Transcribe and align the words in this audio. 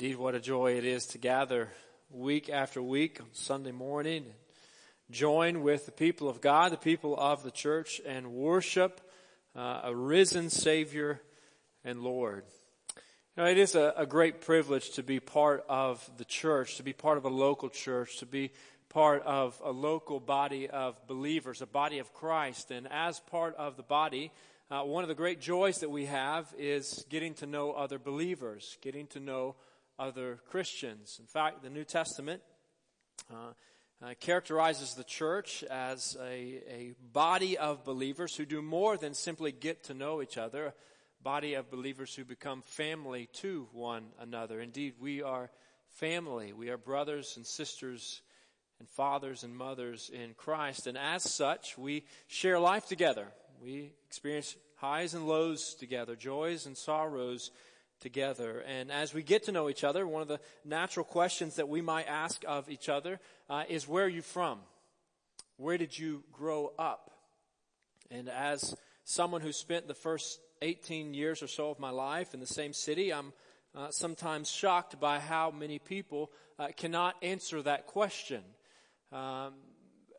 Indeed, 0.00 0.16
what 0.16 0.34
a 0.34 0.40
joy 0.40 0.78
it 0.78 0.86
is 0.86 1.04
to 1.08 1.18
gather 1.18 1.68
week 2.10 2.48
after 2.48 2.80
week 2.80 3.20
on 3.20 3.26
Sunday 3.34 3.70
morning 3.70 4.24
and 4.24 4.34
join 5.10 5.60
with 5.60 5.84
the 5.84 5.92
people 5.92 6.26
of 6.26 6.40
God, 6.40 6.72
the 6.72 6.78
people 6.78 7.14
of 7.20 7.42
the 7.42 7.50
church, 7.50 8.00
and 8.06 8.32
worship 8.32 9.02
uh, 9.54 9.82
a 9.84 9.94
risen 9.94 10.48
Savior 10.48 11.20
and 11.84 12.00
Lord. 12.00 12.44
You 12.96 13.42
know, 13.42 13.44
it 13.50 13.58
is 13.58 13.74
a, 13.74 13.92
a 13.94 14.06
great 14.06 14.40
privilege 14.40 14.88
to 14.92 15.02
be 15.02 15.20
part 15.20 15.66
of 15.68 16.10
the 16.16 16.24
church, 16.24 16.76
to 16.76 16.82
be 16.82 16.94
part 16.94 17.18
of 17.18 17.26
a 17.26 17.28
local 17.28 17.68
church, 17.68 18.20
to 18.20 18.26
be 18.26 18.52
part 18.88 19.22
of 19.24 19.60
a 19.62 19.70
local 19.70 20.18
body 20.18 20.66
of 20.70 20.96
believers, 21.08 21.60
a 21.60 21.66
body 21.66 21.98
of 21.98 22.14
Christ. 22.14 22.70
And 22.70 22.88
as 22.90 23.20
part 23.20 23.54
of 23.56 23.76
the 23.76 23.82
body, 23.82 24.32
uh, 24.70 24.80
one 24.80 25.04
of 25.04 25.08
the 25.08 25.14
great 25.14 25.42
joys 25.42 25.80
that 25.80 25.90
we 25.90 26.06
have 26.06 26.46
is 26.56 27.04
getting 27.10 27.34
to 27.34 27.46
know 27.46 27.72
other 27.72 27.98
believers, 27.98 28.78
getting 28.80 29.06
to 29.08 29.20
know 29.20 29.56
other 30.00 30.40
Christians. 30.48 31.18
In 31.20 31.26
fact, 31.26 31.62
the 31.62 31.70
New 31.70 31.84
Testament 31.84 32.40
uh, 33.30 33.52
uh, 34.02 34.14
characterizes 34.18 34.94
the 34.94 35.04
church 35.04 35.62
as 35.64 36.16
a, 36.20 36.62
a 36.68 36.94
body 37.12 37.58
of 37.58 37.84
believers 37.84 38.34
who 38.34 38.46
do 38.46 38.62
more 38.62 38.96
than 38.96 39.12
simply 39.12 39.52
get 39.52 39.84
to 39.84 39.94
know 39.94 40.22
each 40.22 40.38
other, 40.38 40.68
a 40.68 41.22
body 41.22 41.52
of 41.52 41.70
believers 41.70 42.14
who 42.14 42.24
become 42.24 42.62
family 42.62 43.28
to 43.34 43.68
one 43.72 44.06
another. 44.18 44.58
Indeed, 44.58 44.94
we 44.98 45.22
are 45.22 45.50
family. 45.90 46.54
We 46.54 46.70
are 46.70 46.78
brothers 46.78 47.34
and 47.36 47.46
sisters 47.46 48.22
and 48.78 48.88
fathers 48.88 49.44
and 49.44 49.54
mothers 49.54 50.10
in 50.10 50.32
Christ. 50.32 50.86
And 50.86 50.96
as 50.96 51.30
such, 51.34 51.76
we 51.76 52.06
share 52.26 52.58
life 52.58 52.86
together. 52.86 53.26
We 53.62 53.92
experience 54.06 54.56
highs 54.76 55.12
and 55.12 55.28
lows 55.28 55.74
together, 55.74 56.16
joys 56.16 56.64
and 56.64 56.74
sorrows 56.74 57.50
together. 58.00 58.64
And 58.66 58.90
as 58.90 59.14
we 59.14 59.22
get 59.22 59.44
to 59.44 59.52
know 59.52 59.68
each 59.68 59.84
other, 59.84 60.06
one 60.06 60.22
of 60.22 60.28
the 60.28 60.40
natural 60.64 61.04
questions 61.04 61.56
that 61.56 61.68
we 61.68 61.80
might 61.80 62.08
ask 62.08 62.42
of 62.46 62.68
each 62.68 62.88
other 62.88 63.20
uh, 63.48 63.64
is 63.68 63.86
where 63.86 64.04
are 64.04 64.08
you 64.08 64.22
from? 64.22 64.58
Where 65.56 65.78
did 65.78 65.98
you 65.98 66.24
grow 66.32 66.72
up? 66.78 67.10
And 68.10 68.28
as 68.28 68.74
someone 69.04 69.40
who 69.40 69.52
spent 69.52 69.86
the 69.86 69.94
first 69.94 70.40
18 70.62 71.14
years 71.14 71.42
or 71.42 71.48
so 71.48 71.70
of 71.70 71.78
my 71.78 71.90
life 71.90 72.34
in 72.34 72.40
the 72.40 72.46
same 72.46 72.72
city, 72.72 73.12
I'm 73.12 73.32
uh, 73.74 73.90
sometimes 73.90 74.50
shocked 74.50 74.98
by 74.98 75.20
how 75.20 75.50
many 75.50 75.78
people 75.78 76.30
uh, 76.58 76.68
cannot 76.76 77.14
answer 77.22 77.62
that 77.62 77.86
question. 77.86 78.42
Um, 79.12 79.54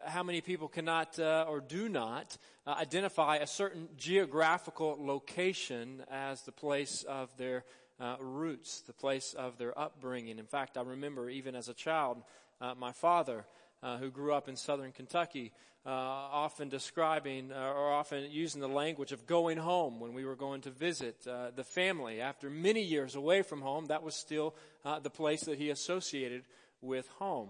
how 0.06 0.24
many 0.24 0.42
people 0.42 0.68
cannot 0.68 1.18
uh, 1.20 1.46
or 1.48 1.60
do 1.60 1.90
not 1.90 2.38
uh, 2.66 2.72
identify 2.72 3.38
a 3.38 3.48
certain 3.48 3.90
geographical 3.98 4.98
location 5.00 6.04
as 6.10 6.42
the 6.42 6.52
place 6.52 7.04
of 7.04 7.30
their 7.38 7.64
uh, 8.00 8.16
roots, 8.20 8.82
the 8.82 8.94
place 8.94 9.34
of 9.34 9.58
their 9.58 9.78
upbringing. 9.78 10.40
In 10.40 10.46
fact, 10.46 10.78
I 10.78 10.82
remember 10.82 11.30
even 11.30 11.56
as 11.56 11.70
a 11.70 11.74
child, 11.74 12.22
uh, 12.60 12.74
my 12.78 12.92
father, 12.92 13.46
uh, 13.84 13.98
who 13.98 14.10
grew 14.10 14.34
up 14.34 14.48
in 14.48 14.56
southern 14.56 14.92
Kentucky, 14.92 15.52
uh, 15.86 15.90
often 15.90 16.70
describing 16.70 17.52
or 17.52 17.92
often 17.92 18.30
using 18.30 18.62
the 18.62 18.68
language 18.68 19.12
of 19.12 19.26
going 19.26 19.58
home 19.58 20.00
when 20.00 20.14
we 20.14 20.24
were 20.24 20.36
going 20.36 20.62
to 20.62 20.70
visit 20.70 21.24
the 21.24 21.64
family. 21.64 22.22
After 22.22 22.52
many 22.52 22.84
years 22.84 23.16
away 23.16 23.42
from 23.42 23.62
home, 23.62 23.88
that 23.88 24.04
was 24.04 24.14
still 24.14 24.54
the 25.02 25.10
place 25.10 25.42
that 25.46 25.58
he 25.58 25.72
associated 25.72 26.44
with 26.82 27.08
home. 27.18 27.50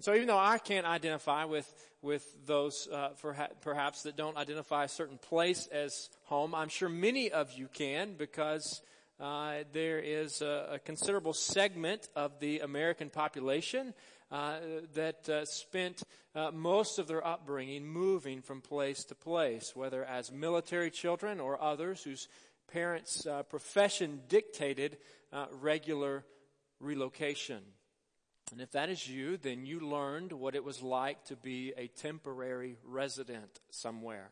So 0.00 0.14
even 0.14 0.26
though 0.26 0.38
I 0.38 0.58
can't 0.58 0.86
identify 0.86 1.44
with 1.44 1.72
with 2.02 2.24
those 2.46 2.86
uh, 2.92 3.10
perhaps 3.62 4.02
that 4.02 4.16
don't 4.16 4.36
identify 4.36 4.84
a 4.84 4.88
certain 4.88 5.18
place 5.18 5.66
as 5.72 6.08
home, 6.24 6.54
I'm 6.54 6.68
sure 6.68 6.88
many 6.88 7.32
of 7.32 7.52
you 7.52 7.68
can 7.72 8.14
because 8.16 8.82
uh, 9.18 9.64
there 9.72 9.98
is 9.98 10.42
a, 10.42 10.68
a, 10.72 10.78
considerable 10.78 11.32
segment 11.32 12.08
of 12.14 12.38
the 12.38 12.60
American 12.60 13.08
population 13.08 13.94
uh, 14.30 14.58
that 14.94 15.26
uh, 15.28 15.44
spent 15.46 16.02
uh, 16.34 16.50
most 16.50 16.98
of 16.98 17.08
their 17.08 17.26
upbringing 17.26 17.86
moving 17.86 18.42
from 18.42 18.60
place 18.60 19.04
to 19.04 19.14
place, 19.14 19.74
whether 19.74 20.04
as 20.04 20.30
military 20.30 20.90
children 20.90 21.40
or 21.40 21.60
others 21.62 22.02
whose 22.02 22.28
parents' 22.70 23.26
uh, 23.26 23.42
profession 23.44 24.20
dictated 24.28 24.98
regular 25.60 26.24
relocation. 26.80 27.62
And 28.52 28.60
if 28.60 28.72
that 28.72 28.88
is 28.88 29.08
you, 29.08 29.36
then 29.36 29.66
you 29.66 29.80
learned 29.80 30.32
what 30.32 30.54
it 30.54 30.64
was 30.64 30.80
like 30.82 31.24
to 31.24 31.36
be 31.36 31.72
a 31.76 31.88
temporary 31.88 32.78
resident 32.84 33.60
somewhere. 33.70 34.30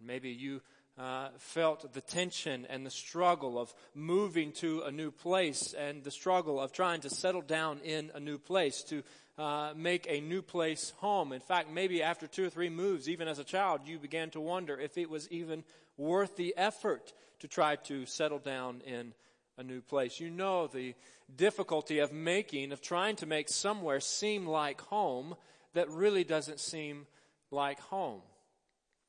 Maybe 0.00 0.30
you 0.30 0.60
uh, 0.98 1.28
felt 1.38 1.92
the 1.94 2.02
tension 2.02 2.66
and 2.68 2.84
the 2.84 2.90
struggle 2.90 3.58
of 3.58 3.72
moving 3.94 4.52
to 4.52 4.82
a 4.82 4.90
new 4.90 5.10
place 5.10 5.72
and 5.72 6.04
the 6.04 6.10
struggle 6.10 6.60
of 6.60 6.72
trying 6.72 7.00
to 7.00 7.10
settle 7.10 7.40
down 7.40 7.80
in 7.80 8.10
a 8.14 8.20
new 8.20 8.36
place, 8.36 8.82
to 8.84 9.02
uh, 9.38 9.72
make 9.74 10.06
a 10.08 10.20
new 10.20 10.42
place 10.42 10.92
home. 10.98 11.32
In 11.32 11.40
fact, 11.40 11.70
maybe 11.70 12.02
after 12.02 12.26
two 12.26 12.44
or 12.44 12.50
three 12.50 12.68
moves, 12.68 13.08
even 13.08 13.26
as 13.26 13.38
a 13.38 13.44
child, 13.44 13.80
you 13.86 13.98
began 13.98 14.28
to 14.30 14.40
wonder 14.40 14.78
if 14.78 14.98
it 14.98 15.08
was 15.08 15.26
even 15.30 15.64
worth 15.96 16.36
the 16.36 16.54
effort 16.58 17.12
to 17.38 17.48
try 17.48 17.76
to 17.76 18.04
settle 18.04 18.38
down 18.38 18.82
in 18.86 19.14
a 19.60 19.62
new 19.62 19.82
place. 19.82 20.18
You 20.18 20.30
know 20.30 20.68
the 20.68 20.94
difficulty 21.36 21.98
of 21.98 22.12
making, 22.12 22.72
of 22.72 22.80
trying 22.80 23.16
to 23.16 23.26
make 23.26 23.50
somewhere 23.50 24.00
seem 24.00 24.46
like 24.46 24.80
home 24.80 25.36
that 25.74 25.90
really 25.90 26.24
doesn't 26.24 26.60
seem 26.60 27.06
like 27.50 27.78
home. 27.78 28.22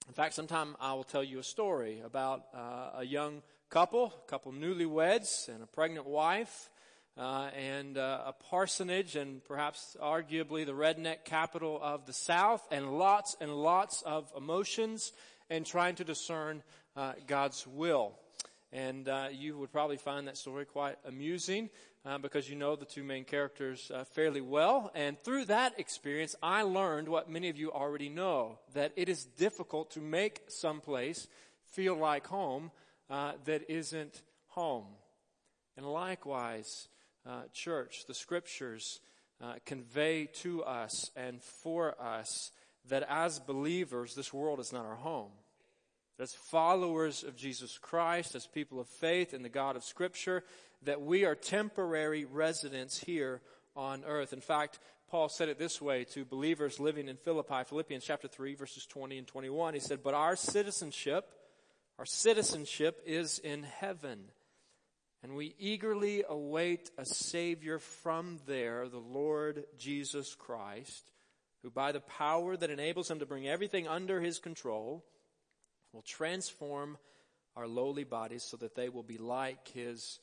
In 0.10 0.14
fact, 0.14 0.34
sometime 0.34 0.76
I 0.82 0.94
will 0.94 1.06
tell 1.06 1.24
you 1.24 1.40
a 1.40 1.44
story 1.44 2.02
about 2.04 2.44
uh, 2.54 2.98
a 2.98 3.06
young 3.06 3.44
couple, 3.70 4.14
a 4.26 4.30
couple 4.30 4.52
newlyweds 4.52 5.48
and 5.48 5.64
a 5.64 5.68
pregnant 5.68 6.06
wife, 6.06 6.70
uh, 7.18 7.50
and 7.58 7.98
uh, 7.98 8.24
a 8.26 8.34
parsonage 8.34 9.16
and 9.16 9.42
perhaps 9.46 9.96
arguably 10.04 10.66
the 10.66 10.74
redneck 10.74 11.24
capital 11.24 11.80
of 11.82 12.06
the 12.06 12.14
South, 12.14 12.68
and 12.72 12.98
lots 12.98 13.38
and 13.40 13.56
lots 13.56 14.02
of 14.02 14.30
emotions 14.36 15.14
and 15.50 15.66
trying 15.66 15.96
to 15.96 16.04
discern 16.04 16.62
uh, 16.98 17.14
God's 17.26 17.66
will. 17.66 18.18
And 18.74 19.10
uh, 19.10 19.28
you 19.32 19.58
would 19.58 19.72
probably 19.72 19.98
find 19.98 20.28
that 20.28 20.38
story 20.38 20.66
quite 20.66 20.96
amusing 21.06 21.70
uh, 22.06 22.18
because 22.18 22.50
you 22.50 22.56
know 22.56 22.76
the 22.76 22.86
two 22.86 23.04
main 23.04 23.26
characters 23.26 23.92
uh, 23.94 24.06
fairly 24.06 24.42
well. 24.42 24.92
And 24.96 25.20
through 25.20 25.46
that 25.46 25.80
experience, 25.80 26.36
I 26.42 26.64
learned 26.64 27.10
what 27.10 27.30
many 27.30 27.50
of 27.50 27.58
you 27.58 27.72
already 27.72 28.10
know 28.10 28.60
that 28.74 28.94
it 28.96 29.10
is 29.10 29.26
difficult 29.26 29.92
to 29.92 30.00
make 30.00 30.44
someplace 30.48 31.28
feel 31.66 31.96
like 31.96 32.28
home 32.28 32.72
uh, 33.10 33.34
that 33.46 33.70
isn't 33.70 34.22
home. 34.48 34.86
And 35.76 35.86
likewise, 35.86 36.88
uh, 37.26 37.44
church, 37.54 38.06
the 38.08 38.14
scriptures 38.14 39.00
uh, 39.42 39.56
convey 39.66 40.28
to 40.42 40.64
us 40.64 41.10
and 41.16 41.42
for 41.42 42.02
us 42.02 42.52
that 42.90 43.04
as 43.10 43.40
believers, 43.40 44.16
this 44.16 44.34
world 44.34 44.60
is 44.60 44.72
not 44.72 44.86
our 44.86 44.96
home 44.96 45.32
as 46.22 46.34
followers 46.34 47.24
of 47.24 47.36
Jesus 47.36 47.80
Christ, 47.80 48.36
as 48.36 48.46
people 48.46 48.80
of 48.80 48.88
faith 48.88 49.34
in 49.34 49.42
the 49.42 49.50
God 49.50 49.76
of 49.76 49.84
Scripture, 49.84 50.44
that 50.84 51.02
we 51.02 51.26
are 51.26 51.34
temporary 51.34 52.26
residents 52.26 53.00
here 53.00 53.42
on 53.76 54.04
earth. 54.06 54.32
In 54.32 54.40
fact, 54.40 54.78
Paul 55.10 55.30
said 55.30 55.50
it 55.50 55.58
this 55.58 55.82
way 55.82 56.06
to 56.14 56.24
believers 56.24 56.80
living 56.80 57.08
in 57.08 57.18
Philippi, 57.18 57.64
Philippians 57.68 58.06
chapter 58.06 58.28
3, 58.28 58.54
verses 58.54 58.86
20 58.86 59.18
and 59.18 59.28
21. 59.28 59.74
He 59.74 59.80
said, 59.80 60.04
But 60.04 60.14
our 60.14 60.36
citizenship, 60.36 61.26
our 61.98 62.06
citizenship 62.06 63.02
is 63.06 63.40
in 63.40 63.64
heaven. 63.64 64.26
And 65.24 65.36
we 65.36 65.56
eagerly 65.60 66.24
await 66.28 66.92
a 66.98 67.06
Savior 67.06 67.80
from 67.80 68.40
there, 68.48 68.88
the 68.88 69.00
Lord 69.00 69.66
Jesus 69.78 70.36
Christ, 70.36 71.12
who 71.64 71.72
by 71.72 71.92
the 71.92 72.00
power 72.00 72.56
that 72.56 72.70
enables 72.70 73.10
him 73.10 73.20
to 73.20 73.26
bring 73.26 73.48
everything 73.48 73.88
under 73.88 74.22
his 74.22 74.40
control, 74.40 75.04
will 75.94 76.02
transform 76.02 76.98
our 77.56 77.68
lowly 77.68 78.04
bodies 78.04 78.44
so 78.44 78.58
that 78.58 78.76
they 78.76 78.90
will 78.90 79.04
be 79.04 79.18
like 79.18 79.68
his 79.70 80.20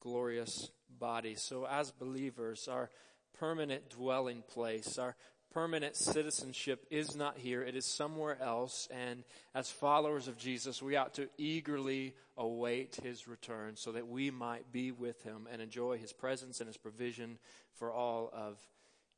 glorious 0.00 0.70
body. 0.98 1.34
So 1.34 1.66
as 1.66 1.90
believers, 1.90 2.68
our 2.68 2.90
permanent 3.38 3.90
dwelling 3.90 4.42
place, 4.48 4.98
our 4.98 5.16
permanent 5.52 5.96
citizenship 5.96 6.86
is 6.90 7.16
not 7.16 7.38
here. 7.38 7.62
It 7.62 7.74
is 7.74 7.86
somewhere 7.86 8.40
else. 8.40 8.86
And 8.90 9.24
as 9.54 9.70
followers 9.70 10.28
of 10.28 10.38
Jesus, 10.38 10.82
we 10.82 10.96
ought 10.96 11.14
to 11.14 11.28
eagerly 11.38 12.14
await 12.36 12.98
his 13.02 13.26
return 13.26 13.76
so 13.76 13.92
that 13.92 14.06
we 14.06 14.30
might 14.30 14.70
be 14.70 14.92
with 14.92 15.22
him 15.22 15.48
and 15.50 15.60
enjoy 15.60 15.98
his 15.98 16.12
presence 16.12 16.60
and 16.60 16.68
his 16.68 16.76
provision 16.76 17.38
for 17.74 17.92
all 17.92 18.30
of 18.32 18.58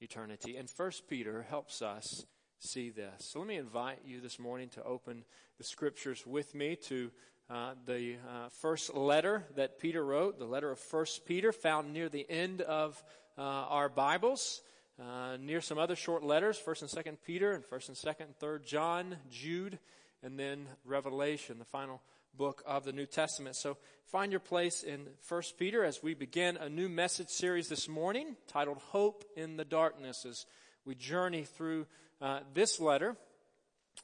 eternity. 0.00 0.56
And 0.56 0.70
first 0.70 1.08
Peter 1.08 1.44
helps 1.48 1.82
us 1.82 2.24
see 2.60 2.90
this. 2.90 3.14
So 3.18 3.38
let 3.38 3.48
me 3.48 3.56
invite 3.56 4.00
you 4.04 4.20
this 4.20 4.38
morning 4.38 4.68
to 4.70 4.84
open 4.84 5.24
the 5.56 5.64
scriptures 5.64 6.26
with 6.26 6.54
me 6.54 6.76
to 6.88 7.10
uh, 7.48 7.72
the 7.86 8.16
uh, 8.28 8.48
first 8.60 8.94
letter 8.94 9.46
that 9.56 9.78
Peter 9.78 10.04
wrote, 10.04 10.38
the 10.38 10.44
letter 10.44 10.70
of 10.70 10.78
First 10.78 11.24
Peter, 11.24 11.52
found 11.52 11.92
near 11.92 12.10
the 12.10 12.26
end 12.28 12.60
of 12.60 13.02
uh, 13.38 13.40
our 13.40 13.88
Bibles, 13.88 14.60
uh, 15.00 15.38
near 15.40 15.62
some 15.62 15.78
other 15.78 15.96
short 15.96 16.22
letters, 16.22 16.58
First 16.58 16.82
and 16.82 16.90
Second 16.90 17.18
Peter, 17.24 17.52
and 17.52 17.64
First 17.64 17.88
and 17.88 17.96
Second 17.96 18.26
and 18.26 18.36
Third 18.36 18.66
John, 18.66 19.16
Jude, 19.30 19.78
and 20.22 20.38
then 20.38 20.66
Revelation, 20.84 21.58
the 21.58 21.64
final 21.64 22.02
book 22.36 22.62
of 22.66 22.84
the 22.84 22.92
New 22.92 23.06
Testament. 23.06 23.56
So 23.56 23.78
find 24.04 24.30
your 24.30 24.40
place 24.40 24.82
in 24.82 25.06
1 25.26 25.42
Peter 25.58 25.82
as 25.82 26.02
we 26.02 26.12
begin 26.12 26.58
a 26.58 26.68
new 26.68 26.90
message 26.90 27.30
series 27.30 27.68
this 27.68 27.88
morning 27.88 28.36
titled 28.46 28.78
Hope 28.78 29.24
in 29.34 29.56
the 29.56 29.64
Darkness 29.64 30.26
as 30.28 30.44
we 30.84 30.94
journey 30.94 31.44
through 31.44 31.86
uh, 32.20 32.40
this 32.54 32.80
letter 32.80 33.16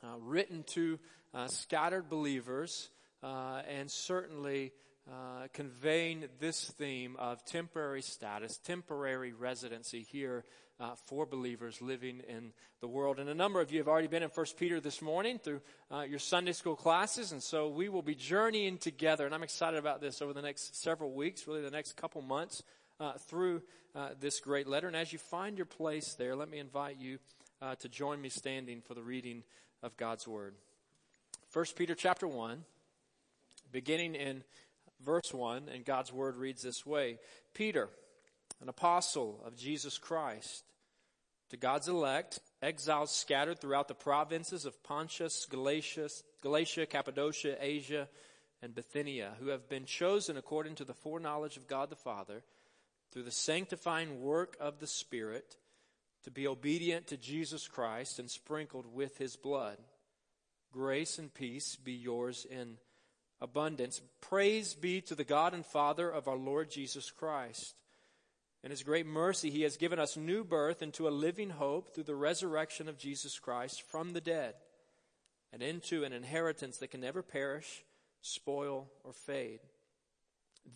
uh, 0.02 0.18
written 0.20 0.64
to 0.64 0.98
uh, 1.34 1.46
scattered 1.48 2.08
believers 2.08 2.88
uh, 3.22 3.62
and 3.68 3.90
certainly 3.90 4.72
uh, 5.10 5.46
conveying 5.52 6.24
this 6.40 6.70
theme 6.78 7.16
of 7.18 7.44
temporary 7.44 8.02
status, 8.02 8.58
temporary 8.58 9.32
residency 9.32 10.02
here 10.02 10.44
uh, 10.80 10.94
for 11.06 11.24
believers 11.24 11.80
living 11.80 12.20
in 12.28 12.52
the 12.80 12.88
world. 12.88 13.18
And 13.18 13.28
a 13.28 13.34
number 13.34 13.60
of 13.60 13.70
you 13.70 13.78
have 13.78 13.88
already 13.88 14.08
been 14.08 14.22
in 14.22 14.30
First 14.30 14.58
Peter 14.58 14.80
this 14.80 15.00
morning 15.00 15.38
through 15.38 15.60
uh, 15.92 16.00
your 16.00 16.18
Sunday 16.18 16.52
school 16.52 16.76
classes, 16.76 17.32
and 17.32 17.42
so 17.42 17.68
we 17.68 17.88
will 17.88 18.02
be 18.02 18.14
journeying 18.14 18.78
together. 18.78 19.26
And 19.26 19.34
I'm 19.34 19.42
excited 19.42 19.78
about 19.78 20.00
this 20.00 20.20
over 20.20 20.32
the 20.32 20.42
next 20.42 20.82
several 20.82 21.12
weeks, 21.12 21.46
really 21.46 21.62
the 21.62 21.70
next 21.70 21.96
couple 21.96 22.20
months, 22.20 22.62
uh, 22.98 23.12
through 23.12 23.62
this 24.20 24.40
great 24.40 24.66
letter. 24.66 24.88
And 24.88 24.96
as 24.96 25.10
you 25.10 25.18
find 25.18 25.56
your 25.56 25.64
place 25.64 26.14
there, 26.18 26.36
let 26.36 26.50
me 26.50 26.58
invite 26.58 26.98
you 26.98 27.18
Uh, 27.62 27.74
to 27.76 27.88
join 27.88 28.20
me 28.20 28.28
standing 28.28 28.82
for 28.82 28.92
the 28.92 29.02
reading 29.02 29.42
of 29.82 29.96
God's 29.96 30.28
Word. 30.28 30.54
First 31.48 31.74
Peter 31.74 31.94
chapter 31.94 32.28
one, 32.28 32.64
beginning 33.72 34.14
in 34.14 34.42
verse 35.04 35.32
1, 35.32 35.68
and 35.72 35.84
God's 35.84 36.12
word 36.12 36.36
reads 36.36 36.62
this 36.62 36.84
way 36.84 37.18
Peter, 37.54 37.88
an 38.60 38.68
apostle 38.68 39.42
of 39.46 39.56
Jesus 39.56 39.98
Christ, 39.98 40.64
to 41.50 41.56
God's 41.56 41.88
elect, 41.88 42.40
exiles 42.62 43.14
scattered 43.14 43.60
throughout 43.60 43.88
the 43.88 43.94
provinces 43.94 44.64
of 44.64 44.82
Pontus, 44.82 45.46
Galatia, 45.46 46.08
Galatia, 46.42 46.86
Cappadocia, 46.86 47.56
Asia, 47.60 48.08
and 48.62 48.74
Bithynia, 48.74 49.32
who 49.38 49.48
have 49.48 49.68
been 49.68 49.84
chosen 49.84 50.36
according 50.36 50.74
to 50.76 50.84
the 50.84 50.94
foreknowledge 50.94 51.56
of 51.56 51.68
God 51.68 51.90
the 51.90 51.96
Father, 51.96 52.42
through 53.12 53.22
the 53.22 53.30
sanctifying 53.30 54.20
work 54.20 54.56
of 54.58 54.80
the 54.80 54.86
Spirit, 54.86 55.56
to 56.26 56.30
be 56.32 56.48
obedient 56.48 57.06
to 57.06 57.16
Jesus 57.16 57.68
Christ 57.68 58.18
and 58.18 58.28
sprinkled 58.28 58.84
with 58.92 59.16
his 59.16 59.36
blood. 59.36 59.78
Grace 60.72 61.20
and 61.20 61.32
peace 61.32 61.76
be 61.76 61.92
yours 61.92 62.44
in 62.50 62.78
abundance. 63.40 64.02
Praise 64.20 64.74
be 64.74 65.00
to 65.02 65.14
the 65.14 65.22
God 65.22 65.54
and 65.54 65.64
Father 65.64 66.10
of 66.10 66.26
our 66.26 66.36
Lord 66.36 66.68
Jesus 66.68 67.12
Christ. 67.12 67.76
In 68.64 68.72
his 68.72 68.82
great 68.82 69.06
mercy, 69.06 69.50
he 69.50 69.62
has 69.62 69.76
given 69.76 70.00
us 70.00 70.16
new 70.16 70.42
birth 70.42 70.82
into 70.82 71.06
a 71.06 71.10
living 71.10 71.50
hope 71.50 71.94
through 71.94 72.02
the 72.02 72.16
resurrection 72.16 72.88
of 72.88 72.98
Jesus 72.98 73.38
Christ 73.38 73.82
from 73.88 74.12
the 74.12 74.20
dead 74.20 74.54
and 75.52 75.62
into 75.62 76.02
an 76.02 76.12
inheritance 76.12 76.78
that 76.78 76.90
can 76.90 77.02
never 77.02 77.22
perish, 77.22 77.84
spoil, 78.20 78.88
or 79.04 79.12
fade. 79.12 79.60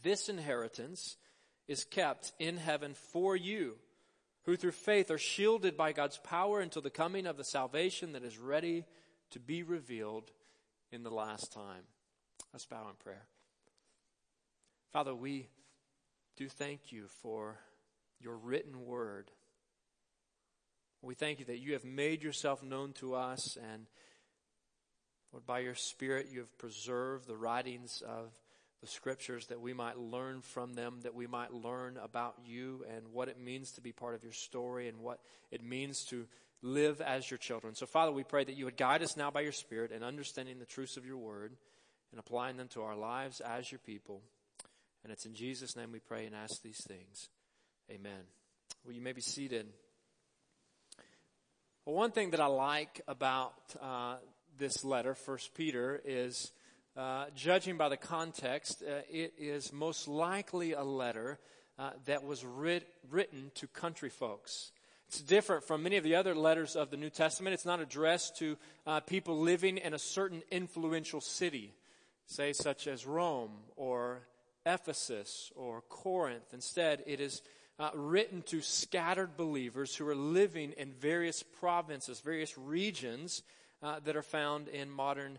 This 0.01 0.29
inheritance 0.29 1.17
is 1.67 1.85
kept 1.85 2.33
in 2.39 2.57
heaven 2.57 2.95
for 2.95 3.35
you, 3.35 3.75
who 4.45 4.57
through 4.57 4.73
faith 4.73 5.11
are 5.11 5.19
shielded 5.19 5.77
by 5.77 5.93
God's 5.93 6.19
power 6.19 6.61
until 6.61 6.83
the 6.83 6.91
coming 6.91 7.27
of 7.27 7.37
the 7.37 7.45
salvation 7.45 8.13
that 8.13 8.25
is 8.25 8.39
ready 8.39 8.85
to 9.31 9.39
be 9.39 9.63
revealed 9.63 10.31
in 10.91 11.03
the 11.03 11.11
last 11.11 11.53
time. 11.53 11.85
Let's 12.53 12.67
bow 12.67 12.89
in 12.89 12.97
prayer. 12.97 13.27
Father, 14.93 15.15
we 15.15 15.49
do 16.37 16.49
thank 16.49 16.91
you 16.91 17.07
for 17.23 17.59
your 18.19 18.37
written 18.37 18.85
word. 18.85 19.31
We 21.03 21.15
thank 21.15 21.39
you 21.39 21.45
that 21.47 21.61
you 21.61 21.75
have 21.75 21.85
made 21.85 22.23
yourself 22.23 22.63
known 22.63 22.93
to 22.95 23.15
us 23.15 23.57
and 23.57 23.87
Lord, 25.33 25.47
by 25.47 25.61
your 25.61 25.77
Spirit, 25.77 26.29
you 26.33 26.41
have 26.41 26.59
preserved 26.59 27.29
the 27.29 27.37
writings 27.37 28.03
of 28.05 28.33
the 28.81 28.87
scriptures 28.87 29.47
that 29.47 29.61
we 29.61 29.75
might 29.75 29.99
learn 29.99 30.41
from 30.41 30.73
them, 30.73 31.01
that 31.03 31.15
we 31.15 31.27
might 31.27 31.53
learn 31.53 31.99
about 32.03 32.35
you 32.45 32.85
and 32.95 33.09
what 33.13 33.29
it 33.29 33.39
means 33.39 33.73
to 33.73 33.81
be 33.81 33.93
part 33.93 34.15
of 34.15 34.23
your 34.23 34.33
story 34.33 34.89
and 34.89 35.01
what 35.01 35.21
it 35.51 35.63
means 35.63 36.05
to 36.07 36.27
live 36.63 37.01
as 37.01 37.31
your 37.31 37.39
children. 37.39 37.75
So, 37.75 37.87
Father, 37.87 38.13
we 38.13 38.25
pray 38.25 38.45
that 38.45 38.57
you 38.57 38.65
would 38.65 38.77
guide 38.77 39.03
us 39.03 39.17
now 39.17 39.31
by 39.31 39.43
your 39.43 39.53
Spirit 39.53 39.93
in 39.93 40.03
understanding 40.03 40.59
the 40.59 40.67
truths 40.67 40.97
of 40.97 41.05
your 41.05 41.19
word 41.19 41.53
and 42.11 42.19
applying 42.19 42.57
them 42.57 42.69
to 42.69 42.83
our 42.83 42.97
lives 42.97 43.41
as 43.41 43.71
your 43.71 43.79
people. 43.81 44.23
And 45.03 45.13
it's 45.13 45.27
in 45.27 45.35
Jesus' 45.35 45.77
name 45.77 45.93
we 45.93 46.01
pray 46.01 46.27
and 46.27 46.35
ask 46.35 46.63
these 46.63 46.81
things. 46.87 47.29
Amen. 47.91 48.23
Well, 48.85 48.95
you 48.95 49.03
may 49.03 49.13
be 49.13 49.21
seated. 49.21 49.67
Well, 51.85 51.97
one 51.97 52.13
thing 52.13 52.31
that 52.31 52.41
I 52.41 52.47
like 52.47 53.01
about 53.09 53.55
uh, 53.81 54.17
this 54.59 54.85
letter, 54.85 55.15
First 55.15 55.55
Peter, 55.55 56.01
is 56.05 56.53
uh, 56.97 57.27
judging 57.37 57.77
by 57.77 57.89
the 57.89 57.97
context, 57.97 58.83
uh, 58.83 59.03
it 59.09 59.35
is 59.39 59.73
most 59.73 60.09
likely 60.09 60.73
a 60.73 60.83
letter 60.83 61.39
uh, 61.79 61.91
that 62.07 62.25
was 62.25 62.45
writ- 62.45 62.89
written 63.09 63.53
to 63.55 63.69
country 63.69 64.11
folks. 64.11 64.73
It's 65.07 65.21
different 65.21 65.65
from 65.65 65.85
many 65.85 65.97
of 65.97 66.05
the 66.05 66.17
other 66.17 66.35
letters 66.35 66.75
of 66.75 66.91
the 66.91 66.97
New 66.97 67.11
Testament. 67.11 67.55
It's 67.55 67.65
not 67.65 67.81
addressed 67.81 68.39
to 68.39 68.57
uh, 68.87 69.01
people 69.01 69.39
living 69.39 69.79
in 69.79 69.95
a 69.95 69.99
certain 69.99 70.43
influential 70.51 71.21
city 71.21 71.75
say 72.27 72.53
such 72.53 72.87
as 72.87 73.07
Rome 73.07 73.51
or 73.77 74.21
Ephesus 74.67 75.51
or 75.57 75.83
Corinth. 75.89 76.53
Instead, 76.53 77.03
it 77.07 77.21
is 77.21 77.43
uh, 77.79 77.91
written 77.95 78.43
to 78.43 78.61
scattered 78.61 79.37
believers 79.37 79.97
who 79.97 80.07
are 80.07 80.15
living 80.15 80.73
in 80.73 80.93
various 80.93 81.43
provinces, 81.43 82.21
various 82.21 82.57
regions 82.59 83.43
that 84.05 84.15
are 84.15 84.23
found 84.23 84.69
in 84.69 84.91
modern 84.91 85.39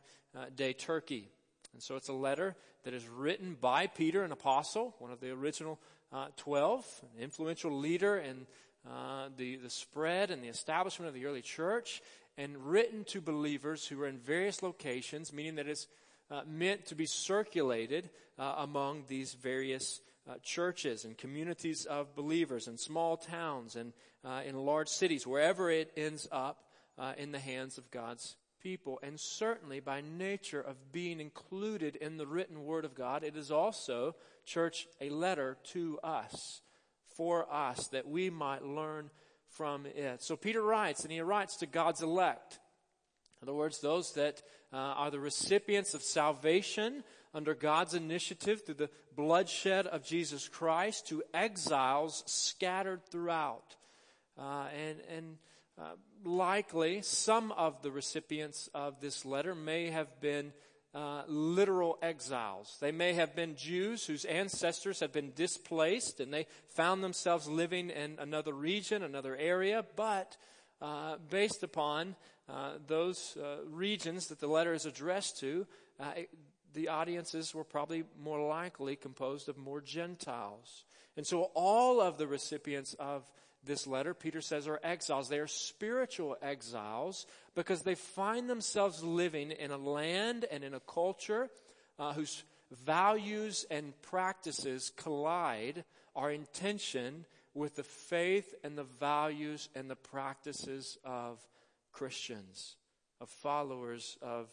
day 0.56 0.74
Turkey. 0.74 1.30
And 1.74 1.82
so 1.82 1.96
it's 1.96 2.10
a 2.10 2.14
letter 2.14 2.56
that 2.84 2.94
is 2.94 3.08
written 3.08 3.56
by 3.60 3.88
Peter, 3.88 4.24
an 4.24 4.32
apostle, 4.32 4.96
one 5.00 5.12
of 5.12 5.20
the 5.20 5.32
original 5.32 5.80
uh, 6.12 6.28
12, 6.38 6.86
an 7.16 7.24
influential 7.24 7.72
leader 7.72 8.18
in 8.18 8.46
uh, 8.90 9.30
the, 9.38 9.58
the 9.58 9.70
spread 9.70 10.32
and 10.32 10.44
the 10.44 10.48
establishment 10.48 11.08
of 11.08 11.14
the 11.14 11.26
early 11.26 11.42
church, 11.42 12.02
and 12.38 12.58
written 12.58 13.04
to 13.06 13.22
believers 13.22 13.86
who 13.86 14.02
are 14.02 14.08
in 14.08 14.18
various 14.18 14.64
locations, 14.64 15.32
meaning 15.32 15.56
that 15.56 15.68
it's 15.68 15.88
uh, 16.30 16.42
meant 16.48 16.86
to 16.86 16.96
be 16.96 17.06
circulated 17.06 18.10
uh, 18.40 18.56
among 18.58 19.04
these 19.08 19.34
various 19.34 20.02
uh, 20.30 20.34
churches 20.42 21.06
and 21.06 21.18
communities 21.18 21.86
of 21.86 22.16
believers 22.16 22.68
in 22.68 22.78
small 22.78 23.18
towns 23.18 23.76
and 23.76 23.94
uh, 24.24 24.42
in 24.46 24.56
large 24.56 24.88
cities, 24.88 25.28
wherever 25.28 25.70
it 25.70 25.92
ends 25.98 26.28
up 26.32 26.64
in 27.18 27.32
the 27.32 27.40
hands 27.40 27.80
of 27.80 27.90
God's 27.90 28.36
people. 28.62 29.00
And 29.04 29.20
certainly 29.20 29.80
by 29.80 30.02
nature 30.02 30.62
of 30.62 30.92
being 30.92 31.20
included 31.20 31.96
in 31.96 32.18
the 32.18 32.28
written 32.28 32.64
word 32.64 32.86
of 32.86 32.96
God, 32.96 33.24
it 33.24 33.36
is 33.36 33.52
also, 33.52 34.16
church, 34.46 34.88
a 35.00 35.10
letter 35.10 35.58
to 35.72 36.00
us, 36.04 36.62
for 37.16 37.52
us, 37.52 37.88
that 37.88 38.08
we 38.08 38.30
might 38.30 38.64
learn 38.64 39.10
from 39.50 39.86
it. 39.86 40.24
So 40.24 40.36
Peter 40.36 40.62
writes, 40.62 41.04
and 41.04 41.12
he 41.12 41.22
writes 41.22 41.58
to 41.58 41.66
God's 41.66 42.02
elect. 42.02 42.60
In 43.42 43.50
other 43.50 43.58
words, 43.58 43.80
those 43.82 44.14
that 44.14 44.42
uh, 44.72 44.78
are 44.78 45.12
the 45.12 45.20
recipients 45.20 45.94
of 45.94 46.04
salvation 46.04 47.04
under 47.34 47.54
God's 47.54 47.94
initiative 47.94 48.66
through 48.66 48.76
the 48.76 48.90
bloodshed 49.16 49.88
of 49.88 50.06
Jesus 50.06 50.48
Christ 50.48 51.08
to 51.08 51.24
exiles 51.34 52.24
scattered 52.28 53.06
throughout. 53.06 53.76
Uh, 54.38 54.68
and 54.76 54.98
and 55.16 55.38
uh, 55.82 55.96
likely 56.24 57.02
some 57.02 57.52
of 57.54 57.82
the 57.82 57.90
recipients 57.90 58.70
of 58.74 59.02
this 59.02 59.26
letter 59.26 59.56
may 59.56 59.90
have 59.90 60.22
been 60.22 60.54
uh, 60.94 61.24
literal 61.28 61.98
exiles. 62.02 62.78
They 62.80 62.92
may 62.92 63.14
have 63.14 63.36
been 63.36 63.56
Jews 63.56 64.06
whose 64.06 64.26
ancestors 64.26 65.00
had 65.00 65.12
been 65.12 65.32
displaced 65.36 66.20
and 66.20 66.32
they 66.32 66.46
found 66.76 67.04
themselves 67.04 67.48
living 67.48 67.90
in 67.90 68.18
another 68.20 68.54
region, 68.54 69.02
another 69.02 69.36
area, 69.36 69.84
but 69.96 70.38
uh, 70.82 71.16
based 71.30 71.64
upon 71.64 72.16
uh, 72.48 72.74
those 72.86 73.38
uh, 73.38 73.58
regions 73.68 74.28
that 74.28 74.40
the 74.40 74.48
letter 74.48 74.74
is 74.74 74.86
addressed 74.86 75.40
to, 75.40 75.66
uh, 76.00 76.12
the 76.74 76.90
audiences 76.90 77.56
were 77.56 77.64
probably 77.64 78.04
more 78.22 78.46
likely 78.48 78.96
composed 78.96 79.50
of 79.50 79.58
more 79.58 79.82
Gentiles. 79.82 80.86
And 81.18 81.26
so 81.26 81.52
all 81.54 82.02
of 82.02 82.18
the 82.18 82.28
recipients 82.28 82.94
of 83.00 83.30
this 83.64 83.86
letter, 83.86 84.14
Peter 84.14 84.42
says, 84.42 84.68
are 84.68 84.80
exiles. 84.84 85.30
They 85.30 85.40
are 85.40 85.48
spiritual 85.48 86.36
exiles 86.42 87.26
because 87.56 87.84
they 87.84 87.96
find 87.96 88.50
themselves 88.50 89.04
living 89.04 89.52
in 89.52 89.72
a 89.72 89.78
land 89.78 90.46
and 90.52 90.64
in 90.64 90.74
a 90.74 90.80
culture 90.80 91.50
uh, 92.00 92.14
whose 92.14 92.44
values 92.86 93.66
and 93.70 93.94
practices 94.02 94.92
collide, 94.96 95.84
are 96.16 96.32
in 96.32 96.46
tension 96.54 97.26
with 97.54 97.76
the 97.76 97.84
faith 97.84 98.54
and 98.64 98.78
the 98.78 98.84
values 98.84 99.70
and 99.76 99.90
the 99.90 99.96
practices 99.96 100.98
of 101.04 101.40
Christians, 101.92 102.76
of 103.20 103.30
followers 103.30 104.18
of 104.22 104.50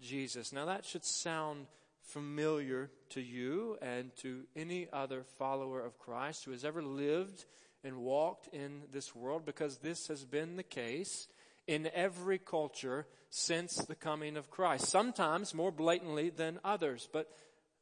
Jesus. 0.00 0.52
Now 0.52 0.66
that 0.66 0.84
should 0.84 1.04
sound 1.04 1.66
familiar 2.02 2.90
to 3.10 3.20
you 3.20 3.78
and 3.80 4.14
to 4.16 4.42
any 4.54 4.88
other 4.92 5.22
follower 5.38 5.80
of 5.80 5.98
Christ 5.98 6.44
who 6.44 6.52
has 6.52 6.64
ever 6.64 6.82
lived 6.82 7.46
and 7.84 7.98
walked 7.98 8.48
in 8.52 8.82
this 8.92 9.14
world 9.14 9.44
because 9.44 9.78
this 9.78 10.08
has 10.08 10.24
been 10.24 10.56
the 10.56 10.62
case 10.62 11.28
in 11.66 11.88
every 11.94 12.38
culture 12.38 13.06
since 13.30 13.76
the 13.76 13.94
coming 13.94 14.36
of 14.36 14.50
Christ. 14.50 14.88
Sometimes 14.88 15.54
more 15.54 15.72
blatantly 15.72 16.30
than 16.30 16.60
others, 16.64 17.08
but 17.12 17.30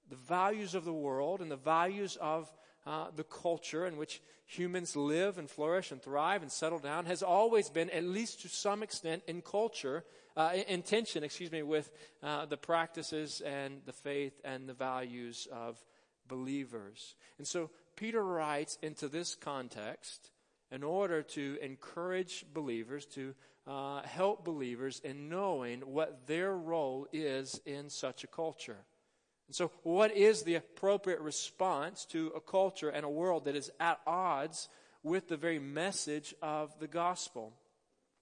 the 0.09 0.17
values 0.17 0.75
of 0.75 0.85
the 0.85 0.93
world 0.93 1.41
and 1.41 1.51
the 1.51 1.57
values 1.57 2.17
of 2.21 2.53
uh, 2.85 3.07
the 3.15 3.25
culture 3.25 3.87
in 3.87 3.97
which 3.97 4.21
humans 4.45 4.97
live 4.97 5.39
and 5.39 5.49
flourish 5.49 5.93
and 5.93 6.03
thrive 6.03 6.43
and 6.43 6.51
settle 6.51 6.79
down 6.79 7.07
has 7.07 7.23
always 7.23 7.71
been, 7.71 7.89
at 7.91 8.05
least 8.05 8.43
to 8.43 8.49
some 8.49 8.83
extent, 8.83 9.23
in 9.27 9.41
culture, 9.41 10.05
uh, 10.37 10.53
in 10.69 10.83
tension, 10.83 11.23
excuse 11.23 11.53
me, 11.53 11.63
with 11.63 11.91
uh, 12.23 12.45
the 12.47 12.57
practices 12.57 13.41
and 13.41 13.81
the 13.87 13.93
faith 13.93 14.41
and 14.45 14.69
the 14.69 14.75
values 14.75 15.47
of 15.53 15.79
believers. 16.29 17.15
And 17.39 17.47
so 17.47 17.71
Peter 18.03 18.25
writes 18.25 18.79
into 18.83 19.07
this 19.07 19.37
context 19.37 20.33
in 20.73 20.83
order 20.83 21.23
to 21.23 21.57
encourage 21.63 22.45
believers, 22.53 23.07
to 23.07 23.33
uh, 23.65 24.03
help 24.03 24.45
believers 24.45 25.01
in 25.05 25.29
knowing 25.29 25.79
what 25.83 26.27
their 26.27 26.53
role 26.53 27.07
is 27.13 27.61
in 27.65 27.89
such 27.89 28.25
a 28.25 28.27
culture. 28.27 28.79
And 29.47 29.55
so, 29.55 29.71
what 29.85 30.17
is 30.17 30.43
the 30.43 30.57
appropriate 30.57 31.21
response 31.21 32.05
to 32.07 32.33
a 32.35 32.41
culture 32.41 32.89
and 32.89 33.05
a 33.05 33.09
world 33.09 33.45
that 33.45 33.55
is 33.55 33.71
at 33.79 34.01
odds 34.05 34.69
with 35.05 35.29
the 35.29 35.37
very 35.37 35.61
message 35.61 36.35
of 36.43 36.77
the 36.81 36.89
gospel? 36.89 37.53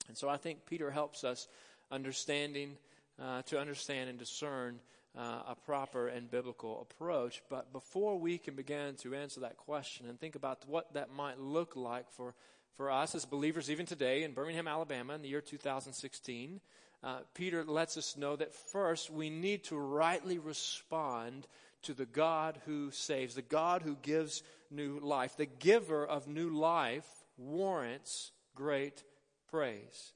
And 0.09 0.17
so, 0.19 0.29
I 0.29 0.37
think 0.37 0.67
Peter 0.67 0.91
helps 0.91 1.25
us 1.25 1.49
understanding 1.91 2.77
uh, 3.19 3.41
to 3.47 3.59
understand 3.59 4.11
and 4.11 4.19
discern 4.19 4.81
uh, 5.17 5.43
a 5.49 5.57
proper 5.67 6.09
and 6.09 6.31
biblical 6.31 6.81
approach. 6.81 7.43
But 7.49 7.73
before 7.73 8.19
we 8.19 8.39
can 8.39 8.55
begin 8.55 8.97
to 8.97 9.15
answer 9.15 9.41
that 9.41 9.57
question 9.57 10.09
and 10.09 10.19
think 10.19 10.35
about 10.35 10.69
what 10.69 10.95
that 10.95 11.13
might 11.13 11.39
look 11.39 11.77
like 11.77 12.11
for 12.11 12.35
for 12.77 12.91
us 12.91 13.15
as 13.15 13.27
believers, 13.27 13.71
even 13.71 13.85
today 13.85 14.23
in 14.23 14.33
Birmingham, 14.33 14.67
Alabama, 14.67 15.13
in 15.13 15.21
the 15.21 15.29
year 15.29 15.43
2016, 15.43 16.61
uh, 17.03 17.19
Peter 17.35 17.63
lets 17.63 17.99
us 17.99 18.17
know 18.17 18.37
that 18.37 18.55
first 18.55 19.11
we 19.11 19.29
need 19.29 19.65
to 19.65 19.77
rightly 19.77 20.39
respond 20.39 21.47
to 21.83 21.93
the 21.93 22.07
God 22.07 22.59
who 22.65 22.91
saves, 22.91 23.35
the 23.35 23.43
God 23.43 23.83
who 23.83 23.97
gives 24.01 24.43
new 24.71 24.99
life. 24.99 25.37
The 25.37 25.45
giver 25.45 26.07
of 26.07 26.27
new 26.27 26.49
life 26.49 27.07
warrants 27.37 28.33
great 28.55 29.03
praise. 29.51 30.13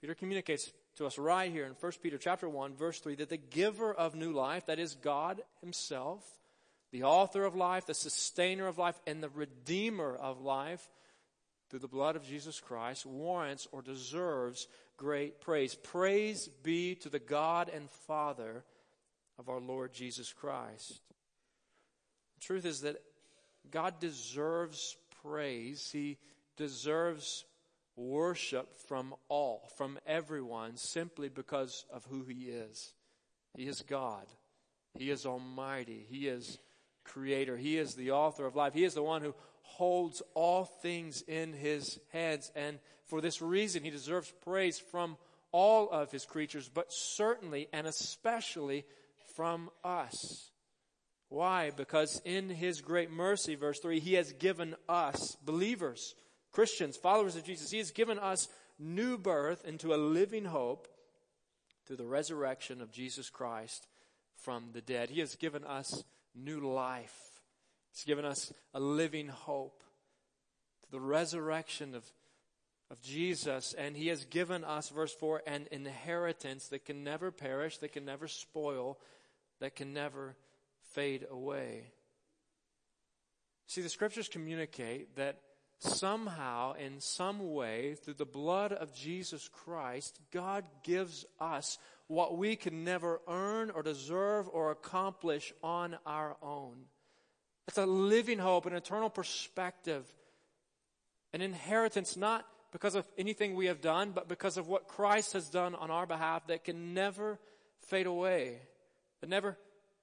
Peter 0.00 0.14
communicates 0.14 0.70
to 0.96 1.06
us 1.06 1.18
right 1.18 1.50
here 1.50 1.66
in 1.66 1.72
1 1.72 1.92
Peter 2.02 2.18
chapter 2.18 2.48
1 2.48 2.74
verse 2.74 3.00
3 3.00 3.16
that 3.16 3.28
the 3.28 3.36
giver 3.36 3.92
of 3.92 4.14
new 4.14 4.32
life, 4.32 4.66
that 4.66 4.78
is 4.78 4.94
God 4.94 5.42
himself, 5.60 6.24
the 6.90 7.04
author 7.04 7.44
of 7.44 7.54
life, 7.54 7.86
the 7.86 7.94
sustainer 7.94 8.66
of 8.66 8.78
life, 8.78 8.98
and 9.06 9.22
the 9.22 9.28
redeemer 9.28 10.14
of 10.14 10.40
life, 10.40 10.86
through 11.68 11.80
the 11.80 11.88
blood 11.88 12.16
of 12.16 12.26
Jesus 12.26 12.60
Christ 12.60 13.04
warrants 13.04 13.66
or 13.72 13.82
deserves 13.82 14.68
great 14.96 15.40
praise. 15.40 15.74
Praise 15.74 16.48
be 16.62 16.94
to 16.96 17.08
the 17.08 17.18
God 17.18 17.70
and 17.72 17.90
Father 17.90 18.64
of 19.38 19.48
our 19.48 19.60
Lord 19.60 19.92
Jesus 19.92 20.32
Christ. 20.32 21.00
The 22.36 22.46
truth 22.46 22.64
is 22.64 22.82
that 22.82 23.02
God 23.70 23.98
deserves 24.00 24.96
praise. 25.22 25.90
He 25.92 26.18
deserves 26.56 27.44
worship 27.96 28.74
from 28.88 29.14
all, 29.28 29.68
from 29.76 29.98
everyone, 30.06 30.76
simply 30.76 31.28
because 31.28 31.84
of 31.92 32.04
who 32.10 32.24
He 32.24 32.50
is. 32.50 32.92
He 33.56 33.64
is 33.66 33.82
God. 33.82 34.26
He 34.98 35.10
is 35.10 35.26
Almighty. 35.26 36.06
He 36.08 36.28
is 36.28 36.58
Creator. 37.04 37.56
He 37.56 37.78
is 37.78 37.94
the 37.94 38.10
author 38.12 38.46
of 38.46 38.56
life. 38.56 38.74
He 38.74 38.84
is 38.84 38.94
the 38.94 39.02
one 39.02 39.22
who 39.22 39.34
holds 39.62 40.22
all 40.34 40.64
things 40.64 41.22
in 41.22 41.52
his 41.52 41.98
hands. 42.12 42.50
And 42.54 42.78
for 43.06 43.20
this 43.20 43.42
reason, 43.42 43.82
he 43.82 43.90
deserves 43.90 44.32
praise 44.44 44.78
from 44.78 45.16
all 45.52 45.90
of 45.90 46.10
his 46.10 46.24
creatures, 46.24 46.68
but 46.72 46.92
certainly 46.92 47.68
and 47.72 47.86
especially 47.86 48.84
from 49.34 49.70
us. 49.84 50.50
Why? 51.28 51.70
Because 51.70 52.20
in 52.24 52.48
his 52.48 52.80
great 52.80 53.10
mercy, 53.10 53.54
verse 53.54 53.80
3, 53.80 54.00
he 54.00 54.14
has 54.14 54.32
given 54.32 54.76
us, 54.88 55.36
believers, 55.44 56.14
Christians, 56.56 56.96
followers 56.96 57.36
of 57.36 57.44
Jesus, 57.44 57.70
he 57.70 57.76
has 57.76 57.90
given 57.90 58.18
us 58.18 58.48
new 58.78 59.18
birth 59.18 59.66
into 59.66 59.92
a 59.92 60.00
living 60.00 60.46
hope 60.46 60.88
through 61.84 61.98
the 61.98 62.06
resurrection 62.06 62.80
of 62.80 62.90
Jesus 62.90 63.28
Christ 63.28 63.86
from 64.36 64.70
the 64.72 64.80
dead. 64.80 65.10
He 65.10 65.20
has 65.20 65.34
given 65.34 65.64
us 65.64 66.02
new 66.34 66.60
life. 66.60 67.14
He's 67.92 68.04
given 68.04 68.24
us 68.24 68.54
a 68.72 68.80
living 68.80 69.28
hope 69.28 69.82
to 70.84 70.90
the 70.90 70.98
resurrection 70.98 71.94
of, 71.94 72.10
of 72.90 73.02
Jesus. 73.02 73.74
And 73.76 73.94
He 73.94 74.08
has 74.08 74.24
given 74.24 74.64
us, 74.64 74.88
verse 74.88 75.12
4, 75.12 75.42
an 75.46 75.66
inheritance 75.70 76.68
that 76.68 76.86
can 76.86 77.04
never 77.04 77.30
perish, 77.30 77.76
that 77.78 77.92
can 77.92 78.06
never 78.06 78.28
spoil, 78.28 78.98
that 79.60 79.76
can 79.76 79.92
never 79.92 80.34
fade 80.94 81.26
away. 81.30 81.92
See, 83.66 83.82
the 83.82 83.90
scriptures 83.90 84.28
communicate 84.28 85.16
that 85.16 85.42
somehow, 85.78 86.74
in 86.74 87.00
some 87.00 87.52
way, 87.52 87.94
through 87.94 88.14
the 88.14 88.24
blood 88.24 88.72
of 88.72 88.94
Jesus 88.94 89.48
Christ, 89.48 90.18
God 90.32 90.64
gives 90.82 91.24
us 91.40 91.78
what 92.06 92.36
we 92.38 92.56
can 92.56 92.84
never 92.84 93.20
earn 93.28 93.70
or 93.70 93.82
deserve 93.82 94.48
or 94.52 94.70
accomplish 94.70 95.52
on 95.62 95.96
our 96.06 96.36
own. 96.42 96.76
It's 97.68 97.78
a 97.78 97.86
living 97.86 98.38
hope, 98.38 98.66
an 98.66 98.74
eternal 98.74 99.10
perspective, 99.10 100.04
an 101.32 101.40
inheritance 101.40 102.16
not 102.16 102.46
because 102.72 102.94
of 102.94 103.06
anything 103.18 103.54
we 103.54 103.66
have 103.66 103.80
done, 103.80 104.12
but 104.14 104.28
because 104.28 104.56
of 104.56 104.68
what 104.68 104.88
Christ 104.88 105.32
has 105.32 105.48
done 105.48 105.74
on 105.74 105.90
our 105.90 106.06
behalf 106.06 106.46
that 106.48 106.64
can 106.64 106.94
never 106.94 107.38
fade 107.88 108.06
away, 108.06 108.60
that 109.20 109.30
never 109.30 109.56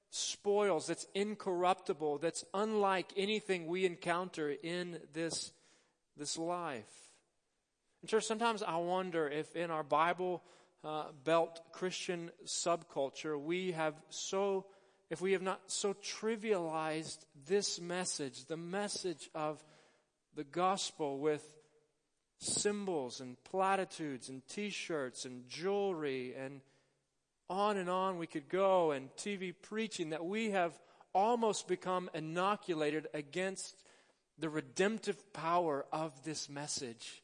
spoils, 0.10 0.88
that's 0.88 1.08
incorruptible, 1.14 2.20
that's 2.20 2.44
unlike 2.54 3.12
anything 3.18 3.68
we 3.68 3.86
encounter 3.86 4.54
in 4.64 5.00
this, 5.14 5.52
this 6.18 6.38
life. 6.38 6.92
And 8.02 8.10
church, 8.10 8.26
sometimes 8.26 8.64
I 8.64 8.78
wonder 8.78 9.28
if 9.28 9.56
in 9.56 9.72
our 9.72 9.84
Bible 9.84 10.44
uh, 10.84 11.06
belt 11.24 11.62
Christian 11.72 12.32
subculture 12.46 13.40
we 13.40 13.72
have 13.72 13.96
so 14.10 14.66
if 15.10 15.22
we 15.22 15.34
have 15.34 15.42
not 15.42 15.62
so 15.68 15.94
trivialized 15.94 17.20
this 17.48 17.80
message, 17.80 18.46
the 18.46 18.58
message 18.58 19.30
of 19.36 19.64
the 20.36 20.44
gospel 20.44 21.20
with 21.20 21.44
symbols 22.40 23.22
and 23.22 23.38
platitudes 23.44 24.30
and 24.30 24.46
t-shirts 24.48 25.26
and 25.26 25.48
jewelry 25.48 26.34
and 26.36 26.62
on 27.50 27.78
and 27.78 27.90
on 27.90 28.18
we 28.18 28.28
could 28.28 28.50
go 28.50 28.92
and 28.92 29.16
TV 29.16 29.54
preaching 29.62 30.10
that 30.10 30.26
we 30.26 30.52
have 30.52 30.74
almost 31.14 31.68
become 31.68 32.10
inoculated 32.14 33.08
against 33.14 33.84
the 34.38 34.50
redemptive 34.50 35.34
power 35.34 35.86
of 35.92 36.24
this 36.24 36.50
message. 36.50 37.22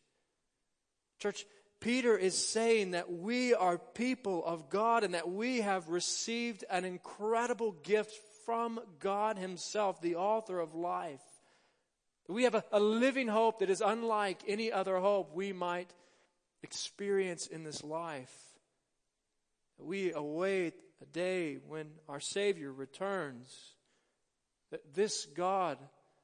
Church, 1.20 1.46
Peter 1.80 2.18
is 2.18 2.36
saying 2.36 2.92
that 2.92 3.12
we 3.12 3.54
are 3.54 3.78
people 3.78 4.44
of 4.46 4.70
God 4.70 5.04
and 5.04 5.13
that 5.13 5.30
we 5.30 5.62
have 5.62 5.89
received 5.89 6.66
an 6.70 6.86
incredible 6.86 7.72
gift 7.72 8.13
from 8.46 8.80
God 9.00 9.38
Himself, 9.38 10.01
the 10.01 10.16
author 10.16 10.60
of 10.60 10.75
life. 10.75 11.22
We 12.28 12.44
have 12.44 12.56
a, 12.56 12.63
a, 12.72 12.80
living 12.80 13.28
hope 13.28 13.60
that 13.60 13.70
is 13.70 13.82
unlike 13.82 14.42
any 14.48 14.72
other 14.72 15.00
hope 15.00 15.34
we 15.34 15.51
might 15.51 15.89
experience 16.62 17.48
in 17.48 17.63
this 17.63 17.84
life. 17.84 18.34
We 19.80 20.13
await 20.13 20.75
a 21.01 21.06
day 21.06 21.58
when 21.68 21.88
our 22.08 22.20
Savior 22.20 22.72
returns. 22.72 23.74
That 24.72 24.94
this 24.94 25.25
God 25.25 25.80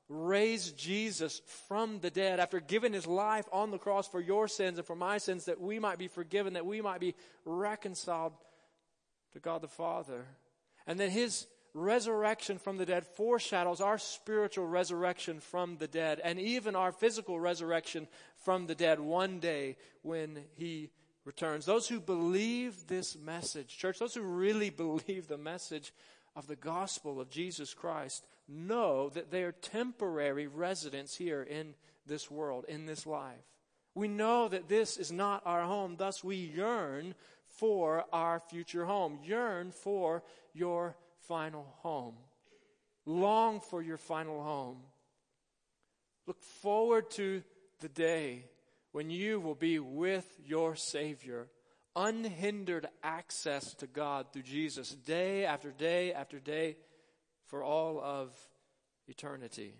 raised 0.08 0.78
Jesus 0.78 1.42
from 1.68 2.00
the 2.00 2.12
dead 2.12 2.40
after 2.40 2.60
giving 2.60 2.94
his 2.94 3.08
life 3.08 3.48
on 3.52 3.72
the 3.72 3.78
cross 3.78 4.08
for 4.08 4.22
your 4.22 4.48
sins 4.48 4.78
and 4.78 4.86
for 4.86 4.96
my 4.96 5.18
sins 5.18 5.46
that 5.46 5.60
we 5.60 5.80
might 5.80 5.98
be 5.98 6.08
forgiven, 6.08 6.54
that 6.54 6.66
we 6.66 6.82
might 6.82 7.00
be 7.00 7.16
reconciled 7.44 8.34
to 9.34 9.40
God 9.40 9.62
the 9.62 9.68
Father. 9.68 10.26
And 10.86 11.00
that 11.00 11.10
his 11.10 11.48
resurrection 11.74 12.58
from 12.58 12.78
the 12.78 12.86
dead 12.86 13.06
foreshadows 13.06 13.82
our 13.82 13.98
spiritual 13.98 14.66
resurrection 14.66 15.40
from 15.40 15.78
the 15.78 15.88
dead 15.88 16.22
and 16.24 16.40
even 16.40 16.76
our 16.76 16.92
physical 16.92 17.40
resurrection 17.40 18.08
from 18.44 18.66
the 18.68 18.76
dead 18.76 19.00
one 19.00 19.40
day 19.40 19.76
when 20.02 20.40
he 20.56 20.90
returns. 21.26 21.66
Those 21.66 21.88
who 21.88 22.00
believe 22.00 22.88
this 22.88 23.18
message, 23.18 23.78
church, 23.78 24.00
those 24.00 24.14
who 24.14 24.22
really 24.22 24.70
believe 24.72 25.28
the 25.28 25.38
message 25.38 25.92
of 26.36 26.48
the 26.48 26.56
gospel 26.56 27.20
of 27.20 27.30
Jesus 27.30 27.74
Christ 27.74 28.24
know 28.48 29.10
that 29.10 29.32
they 29.32 29.44
are 29.44 29.52
temporary 29.52 30.48
residents 30.48 31.16
here 31.16 31.42
in 31.42 31.76
this 32.06 32.30
world, 32.30 32.66
in 32.68 32.86
this 32.86 33.06
life. 33.06 33.44
We 33.94 34.08
know 34.08 34.48
that 34.50 34.68
this 34.68 34.98
is 34.98 35.12
not 35.12 35.44
our 35.46 35.64
home, 35.64 35.96
thus 35.98 36.24
we 36.24 36.36
yearn 36.36 37.16
for 37.48 38.06
our 38.12 38.40
future 38.40 38.86
home. 38.86 39.20
Yearn 39.24 39.72
for 39.72 40.24
your 40.54 40.96
final 41.28 41.66
home. 41.80 42.16
Long 43.06 43.62
for 43.62 43.82
your 43.82 43.98
final 43.98 44.44
home. 44.44 44.78
Look 46.28 46.42
forward 46.42 47.10
to 47.12 47.44
the 47.80 47.90
day 47.90 48.46
when 48.92 49.10
you 49.10 49.40
will 49.40 49.56
be 49.56 49.80
with 49.80 50.26
your 50.46 50.76
Savior, 50.76 51.48
unhindered 51.96 52.88
access 53.04 53.74
to 53.76 53.88
God 53.88 54.28
through 54.32 54.44
Jesus 54.44 54.90
day 54.90 55.46
after 55.46 55.72
day 55.72 56.14
after 56.14 56.40
day 56.40 56.78
for 57.56 57.64
all 57.64 58.02
of 58.02 58.36
eternity. 59.08 59.72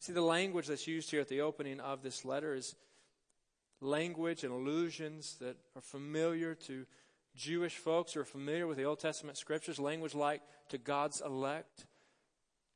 See, 0.00 0.12
the 0.12 0.20
language 0.20 0.66
that's 0.66 0.86
used 0.86 1.10
here 1.10 1.22
at 1.22 1.28
the 1.28 1.40
opening 1.40 1.80
of 1.80 2.02
this 2.02 2.26
letter 2.26 2.54
is 2.54 2.74
language 3.80 4.44
and 4.44 4.52
allusions 4.52 5.36
that 5.40 5.56
are 5.74 5.80
familiar 5.80 6.54
to 6.66 6.84
Jewish 7.34 7.78
folks 7.78 8.12
who 8.12 8.20
are 8.20 8.26
familiar 8.26 8.66
with 8.66 8.76
the 8.76 8.84
Old 8.84 9.00
Testament 9.00 9.38
scriptures, 9.38 9.78
language 9.78 10.14
like 10.14 10.42
to 10.68 10.76
God's 10.76 11.22
elect, 11.22 11.86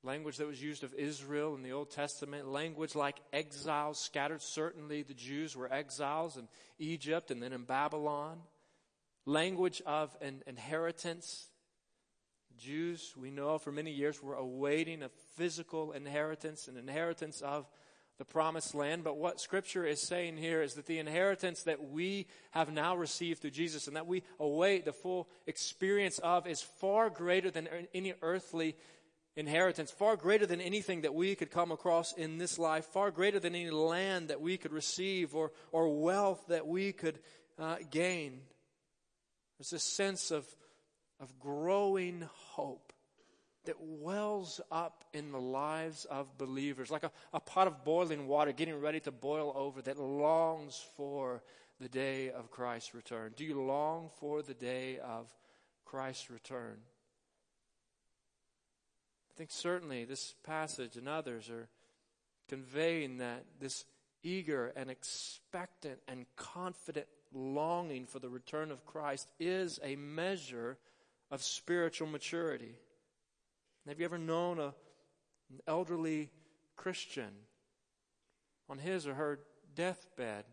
language 0.02 0.38
that 0.38 0.46
was 0.46 0.62
used 0.62 0.82
of 0.82 0.94
Israel 0.94 1.54
in 1.54 1.62
the 1.62 1.72
Old 1.72 1.90
Testament, 1.90 2.48
language 2.48 2.94
like 2.94 3.20
exiles 3.30 4.00
scattered. 4.00 4.40
Certainly 4.40 5.02
the 5.02 5.12
Jews 5.12 5.54
were 5.54 5.70
exiles 5.70 6.38
in 6.38 6.48
Egypt 6.78 7.30
and 7.30 7.42
then 7.42 7.52
in 7.52 7.64
Babylon. 7.64 8.38
Language 9.26 9.82
of 9.84 10.16
an 10.22 10.42
inheritance. 10.46 11.50
Jews, 12.58 13.14
we 13.16 13.30
know 13.30 13.58
for 13.58 13.72
many 13.72 13.92
years, 13.92 14.22
were 14.22 14.34
awaiting 14.34 15.02
a 15.02 15.10
physical 15.36 15.92
inheritance, 15.92 16.68
an 16.68 16.76
inheritance 16.76 17.40
of 17.40 17.66
the 18.18 18.24
promised 18.24 18.74
land. 18.74 19.04
But 19.04 19.18
what 19.18 19.40
scripture 19.40 19.84
is 19.84 20.00
saying 20.00 20.36
here 20.38 20.62
is 20.62 20.74
that 20.74 20.86
the 20.86 20.98
inheritance 20.98 21.64
that 21.64 21.90
we 21.90 22.26
have 22.52 22.72
now 22.72 22.96
received 22.96 23.40
through 23.40 23.50
Jesus 23.50 23.86
and 23.86 23.96
that 23.96 24.06
we 24.06 24.22
await 24.40 24.84
the 24.84 24.92
full 24.92 25.28
experience 25.46 26.18
of 26.20 26.46
is 26.46 26.62
far 26.62 27.10
greater 27.10 27.50
than 27.50 27.68
any 27.94 28.14
earthly 28.22 28.76
inheritance, 29.36 29.90
far 29.90 30.16
greater 30.16 30.46
than 30.46 30.62
anything 30.62 31.02
that 31.02 31.14
we 31.14 31.34
could 31.34 31.50
come 31.50 31.70
across 31.70 32.14
in 32.14 32.38
this 32.38 32.58
life, 32.58 32.86
far 32.86 33.10
greater 33.10 33.38
than 33.38 33.54
any 33.54 33.70
land 33.70 34.28
that 34.28 34.40
we 34.40 34.56
could 34.56 34.72
receive 34.72 35.34
or, 35.34 35.52
or 35.72 36.02
wealth 36.02 36.42
that 36.48 36.66
we 36.66 36.92
could 36.92 37.18
uh, 37.58 37.76
gain. 37.90 38.40
There's 39.58 39.74
a 39.74 39.78
sense 39.78 40.30
of, 40.30 40.46
of 41.20 41.38
growing 41.38 42.28
hope 42.32 42.92
that 43.64 43.76
wells 43.80 44.60
up 44.70 45.04
in 45.12 45.32
the 45.32 45.40
lives 45.40 46.04
of 46.06 46.38
believers, 46.38 46.90
like 46.90 47.02
a, 47.02 47.10
a 47.32 47.40
pot 47.40 47.66
of 47.66 47.84
boiling 47.84 48.28
water 48.28 48.52
getting 48.52 48.80
ready 48.80 49.00
to 49.00 49.10
boil 49.10 49.52
over 49.56 49.82
that 49.82 49.98
longs 49.98 50.84
for 50.96 51.42
the 51.80 51.88
day 51.88 52.30
of 52.30 52.50
Christ's 52.50 52.94
return. 52.94 53.32
Do 53.36 53.44
you 53.44 53.60
long 53.60 54.10
for 54.18 54.42
the 54.42 54.54
day 54.54 54.98
of 54.98 55.26
Christ's 55.84 56.30
return? 56.30 56.78
I 59.30 59.32
think 59.36 59.50
certainly 59.50 60.04
this 60.04 60.34
passage 60.44 60.96
and 60.96 61.08
others 61.08 61.50
are 61.50 61.68
conveying 62.48 63.18
that 63.18 63.44
this 63.60 63.84
eager 64.22 64.72
and 64.76 64.90
expectant 64.90 65.98
and 66.08 66.24
confident 66.36 67.06
longing 67.34 68.06
for 68.06 68.18
the 68.18 68.30
return 68.30 68.70
of 68.70 68.86
Christ 68.86 69.28
is 69.38 69.78
a 69.82 69.96
measure 69.96 70.78
of 71.30 71.42
spiritual 71.42 72.08
maturity. 72.08 72.76
Have 73.86 74.00
you 74.00 74.04
ever 74.04 74.18
known 74.18 74.58
a, 74.58 74.74
an 75.50 75.60
elderly 75.66 76.30
Christian 76.76 77.30
on 78.68 78.78
his 78.78 79.06
or 79.06 79.14
her 79.14 79.38
deathbed 79.74 80.44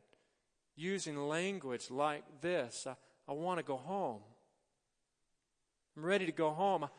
using 0.75 1.18
language 1.18 1.89
like 1.89 2.24
this? 2.42 2.86
I, 2.88 2.96
I 3.27 3.34
want 3.34 3.60
to 3.60 3.63
go 3.63 3.77
home. 3.77 4.22
I'm 5.98 6.06
ready 6.06 6.25
to 6.25 6.32
go 6.32 6.51
home. 6.51 6.84
I, 6.84 6.89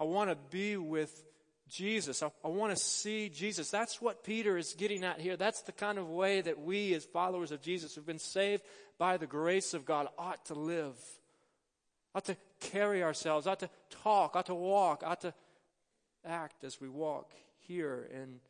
I 0.00 0.04
want 0.04 0.30
to 0.30 0.36
be 0.50 0.76
with 0.76 1.24
Jesus. 1.68 2.22
I, 2.22 2.30
I 2.44 2.48
want 2.48 2.76
to 2.76 2.82
see 2.82 3.28
Jesus. 3.28 3.70
That's 3.70 4.00
what 4.00 4.24
Peter 4.24 4.56
is 4.56 4.74
getting 4.74 5.04
at 5.04 5.20
here. 5.20 5.36
That's 5.36 5.62
the 5.62 5.72
kind 5.72 5.98
of 5.98 6.08
way 6.08 6.40
that 6.40 6.60
we, 6.60 6.94
as 6.94 7.04
followers 7.04 7.52
of 7.52 7.60
Jesus, 7.62 7.94
who've 7.94 8.06
been 8.06 8.18
saved 8.18 8.62
by 8.98 9.16
the 9.16 9.26
grace 9.26 9.74
of 9.74 9.84
God, 9.84 10.08
ought 10.18 10.44
to 10.46 10.54
live. 10.54 10.94
Ought 12.14 12.24
to 12.26 12.36
carry 12.60 13.02
ourselves, 13.02 13.46
ought 13.46 13.60
to 13.60 13.70
talk, 13.90 14.36
ought 14.36 14.46
to 14.46 14.54
walk, 14.54 15.02
ought 15.04 15.20
to 15.22 15.34
act 16.24 16.64
as 16.64 16.80
we 16.80 16.88
walk 16.88 17.32
here 17.58 18.08
in 18.12 18.40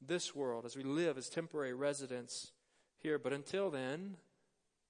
this 0.00 0.34
world, 0.34 0.64
as 0.64 0.76
we 0.76 0.82
live 0.82 1.18
as 1.18 1.28
temporary 1.28 1.74
residents 1.74 2.52
here. 2.98 3.18
But 3.18 3.32
until 3.32 3.70
then, 3.70 4.16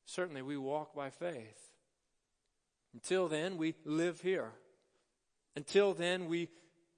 certainly 0.07 0.43
we 0.43 0.57
walk 0.57 0.95
by 0.95 1.11
faith. 1.11 1.71
Until 2.93 3.27
then, 3.29 3.57
we 3.57 3.75
live 3.85 4.21
here. 4.21 4.53
Until 5.57 5.95
then, 5.95 6.27
we 6.27 6.49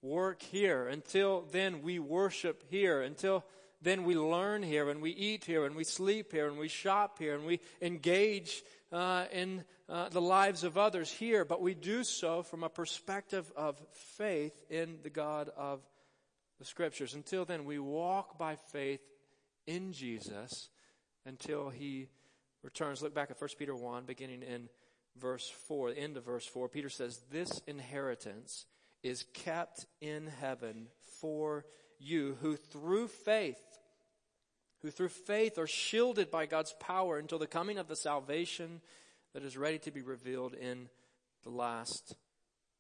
work 0.02 0.42
here. 0.42 0.86
Until 0.88 1.42
then, 1.50 1.82
we 1.82 1.98
worship 1.98 2.64
here. 2.68 3.00
Until 3.00 3.44
then, 3.82 4.04
we 4.04 4.14
learn 4.16 4.62
here 4.62 4.90
and 4.90 5.00
we 5.00 5.10
eat 5.10 5.44
here 5.44 5.64
and 5.64 5.74
we 5.74 5.84
sleep 5.84 6.32
here 6.32 6.48
and 6.48 6.58
we 6.58 6.68
shop 6.68 7.18
here 7.18 7.34
and 7.34 7.46
we 7.46 7.60
engage 7.80 8.62
uh, 8.92 9.24
in 9.32 9.64
uh, 9.88 10.08
the 10.08 10.20
lives 10.20 10.64
of 10.64 10.78
others 10.78 11.10
here, 11.10 11.44
but 11.44 11.62
we 11.62 11.74
do 11.74 12.04
so 12.04 12.42
from 12.42 12.62
a 12.62 12.68
perspective 12.68 13.50
of 13.56 13.80
faith 14.16 14.54
in 14.70 14.98
the 15.02 15.10
God 15.10 15.50
of 15.56 15.80
the 16.58 16.64
Scriptures. 16.64 17.14
Until 17.14 17.44
then, 17.44 17.64
we 17.64 17.78
walk 17.78 18.38
by 18.38 18.56
faith 18.72 19.00
in 19.66 19.92
Jesus 19.92 20.70
until 21.24 21.68
He 21.70 22.08
returns. 22.62 23.02
Look 23.02 23.14
back 23.14 23.30
at 23.30 23.40
1 23.40 23.50
Peter 23.58 23.74
1, 23.74 24.04
beginning 24.04 24.42
in 24.42 24.68
verse 25.18 25.48
4, 25.68 25.90
the 25.90 25.98
end 25.98 26.16
of 26.16 26.24
verse 26.24 26.46
4. 26.46 26.68
Peter 26.68 26.88
says, 26.88 27.20
This 27.30 27.60
inheritance 27.66 28.66
is 29.02 29.24
kept 29.34 29.86
in 30.00 30.28
heaven 30.40 30.88
for 31.20 31.64
you 31.98 32.36
who 32.40 32.56
through 32.56 33.08
faith 33.08 33.58
who 34.86 34.92
through 34.92 35.08
faith 35.08 35.58
are 35.58 35.66
shielded 35.66 36.30
by 36.30 36.46
God's 36.46 36.72
power 36.78 37.18
until 37.18 37.40
the 37.40 37.48
coming 37.48 37.76
of 37.76 37.88
the 37.88 37.96
salvation 37.96 38.80
that 39.34 39.42
is 39.42 39.56
ready 39.56 39.80
to 39.80 39.90
be 39.90 40.00
revealed 40.00 40.54
in 40.54 40.88
the 41.42 41.50
last 41.50 42.14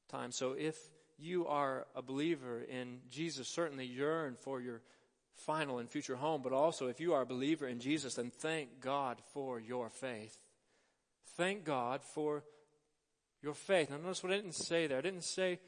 time. 0.08 0.30
So 0.30 0.52
if 0.52 0.76
you 1.18 1.48
are 1.48 1.84
a 1.96 2.02
believer 2.02 2.60
in 2.60 3.00
Jesus, 3.10 3.48
certainly 3.48 3.86
yearn 3.86 4.36
for 4.36 4.60
your 4.60 4.82
final 5.34 5.80
and 5.80 5.90
future 5.90 6.14
home, 6.14 6.42
but 6.44 6.52
also 6.52 6.86
if 6.86 7.00
you 7.00 7.12
are 7.12 7.22
a 7.22 7.26
believer 7.26 7.66
in 7.66 7.80
Jesus, 7.80 8.14
then 8.14 8.30
thank 8.30 8.80
God 8.80 9.18
for 9.32 9.58
your 9.58 9.90
faith. 9.90 10.38
Thank 11.36 11.64
God 11.64 12.04
for 12.04 12.44
your 13.42 13.54
faith. 13.54 13.90
Now 13.90 13.96
notice 13.96 14.22
what 14.22 14.32
I 14.32 14.36
didn't 14.36 14.54
say 14.54 14.86
there. 14.86 14.98
I 14.98 15.02
didn't 15.02 15.24
say 15.24 15.58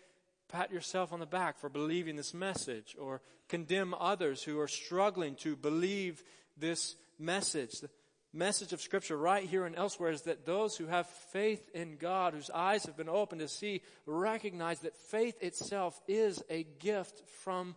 pat 0.48 0.72
yourself 0.72 1.12
on 1.12 1.20
the 1.20 1.26
back 1.26 1.58
for 1.58 1.68
believing 1.68 2.16
this 2.16 2.34
message 2.34 2.96
or 2.98 3.20
condemn 3.48 3.94
others 3.98 4.42
who 4.42 4.58
are 4.60 4.68
struggling 4.68 5.34
to 5.36 5.56
believe 5.56 6.22
this 6.56 6.96
message. 7.18 7.72
The 7.80 7.90
message 8.32 8.72
of 8.72 8.80
Scripture 8.80 9.16
right 9.16 9.44
here 9.44 9.66
and 9.66 9.76
elsewhere 9.76 10.10
is 10.10 10.22
that 10.22 10.46
those 10.46 10.76
who 10.76 10.86
have 10.86 11.06
faith 11.06 11.68
in 11.74 11.96
God, 11.96 12.34
whose 12.34 12.50
eyes 12.50 12.84
have 12.84 12.96
been 12.96 13.08
opened 13.08 13.40
to 13.40 13.48
see, 13.48 13.82
recognize 14.06 14.80
that 14.80 14.96
faith 14.96 15.42
itself 15.42 16.00
is 16.06 16.42
a 16.48 16.64
gift 16.78 17.22
from 17.42 17.76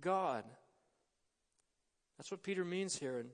God. 0.00 0.44
That's 2.16 2.30
what 2.30 2.42
Peter 2.42 2.64
means 2.64 2.96
here 2.96 3.18
in 3.18 3.26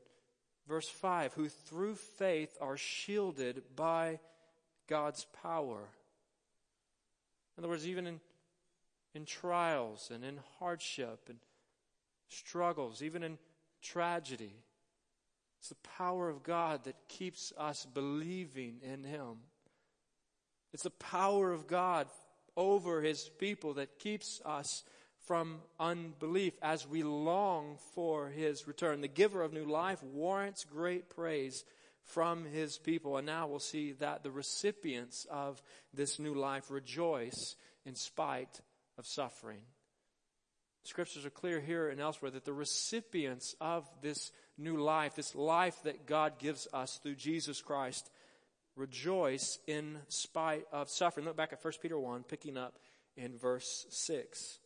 verse 0.68 0.88
5 0.88 1.32
who 1.34 1.48
through 1.48 1.94
faith 2.18 2.56
are 2.60 2.76
shielded 2.76 3.62
by 3.74 4.20
God's 4.88 5.26
power. 5.42 5.88
In 7.56 7.62
other 7.62 7.68
words, 7.68 7.86
even 7.86 8.06
in 8.06 8.20
in 9.14 9.24
trials 9.24 10.10
and 10.12 10.24
in 10.24 10.38
hardship 10.58 11.20
and 11.28 11.38
struggles, 12.28 13.02
even 13.02 13.22
in 13.22 13.38
tragedy. 13.82 14.54
It's 15.60 15.68
the 15.68 15.88
power 15.96 16.28
of 16.28 16.42
God 16.42 16.84
that 16.84 17.08
keeps 17.08 17.52
us 17.56 17.86
believing 17.94 18.80
in 18.82 19.04
Him. 19.04 19.36
It's 20.72 20.82
the 20.82 20.90
power 20.90 21.52
of 21.52 21.66
God 21.66 22.08
over 22.56 23.00
His 23.00 23.30
people 23.38 23.74
that 23.74 23.98
keeps 23.98 24.40
us 24.44 24.82
from 25.26 25.60
unbelief 25.80 26.52
as 26.60 26.86
we 26.86 27.02
long 27.02 27.78
for 27.94 28.28
His 28.28 28.66
return. 28.66 29.00
The 29.00 29.08
giver 29.08 29.42
of 29.42 29.52
new 29.52 29.64
life 29.64 30.02
warrants 30.02 30.64
great 30.64 31.08
praise 31.08 31.64
from 32.02 32.44
His 32.44 32.76
people. 32.76 33.16
And 33.16 33.26
now 33.26 33.46
we'll 33.46 33.58
see 33.58 33.92
that 33.92 34.22
the 34.22 34.30
recipients 34.30 35.26
of 35.30 35.62
this 35.94 36.18
new 36.18 36.34
life 36.34 36.70
rejoice 36.70 37.56
in 37.86 37.94
spite 37.94 38.60
of 38.98 39.06
suffering. 39.06 39.60
Scriptures 40.84 41.24
are 41.24 41.30
clear 41.30 41.60
here 41.60 41.88
and 41.88 42.00
elsewhere 42.00 42.30
that 42.30 42.44
the 42.44 42.52
recipients 42.52 43.54
of 43.60 43.88
this 44.02 44.32
new 44.58 44.76
life, 44.76 45.16
this 45.16 45.34
life 45.34 45.82
that 45.84 46.06
God 46.06 46.38
gives 46.38 46.68
us 46.72 47.00
through 47.02 47.14
Jesus 47.14 47.62
Christ, 47.62 48.10
rejoice 48.76 49.58
in 49.66 49.98
spite 50.08 50.66
of 50.72 50.90
suffering. 50.90 51.26
Look 51.26 51.36
back 51.36 51.52
at 51.52 51.64
1 51.64 51.72
Peter 51.80 51.98
1, 51.98 52.24
picking 52.24 52.58
up 52.58 52.78
in 53.16 53.38
verse 53.38 53.86
6. 53.90 54.58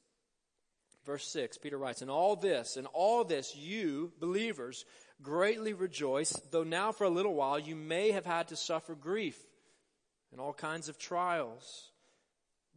Verse 1.05 1.27
6, 1.29 1.59
Peter 1.59 1.79
writes, 1.79 2.03
In 2.03 2.11
all 2.11 2.37
this, 2.37 2.77
in 2.77 2.87
all 2.87 3.25
this, 3.25 3.57
you, 3.57 4.13
believers, 4.19 4.85
greatly 5.23 5.73
rejoice, 5.73 6.33
though 6.51 6.65
now 6.65 6.93
for 6.93 7.05
a 7.05 7.11
little 7.11 7.35
while 7.35 7.59
you 7.59 7.77
may 7.77 8.11
have 8.11 8.27
had 8.27 8.49
to 8.49 8.57
suffer 8.57 8.95
grief 8.95 9.39
and 10.33 10.41
all 10.41 10.53
kinds 10.53 10.89
of 10.89 10.99
trials. 10.99 11.93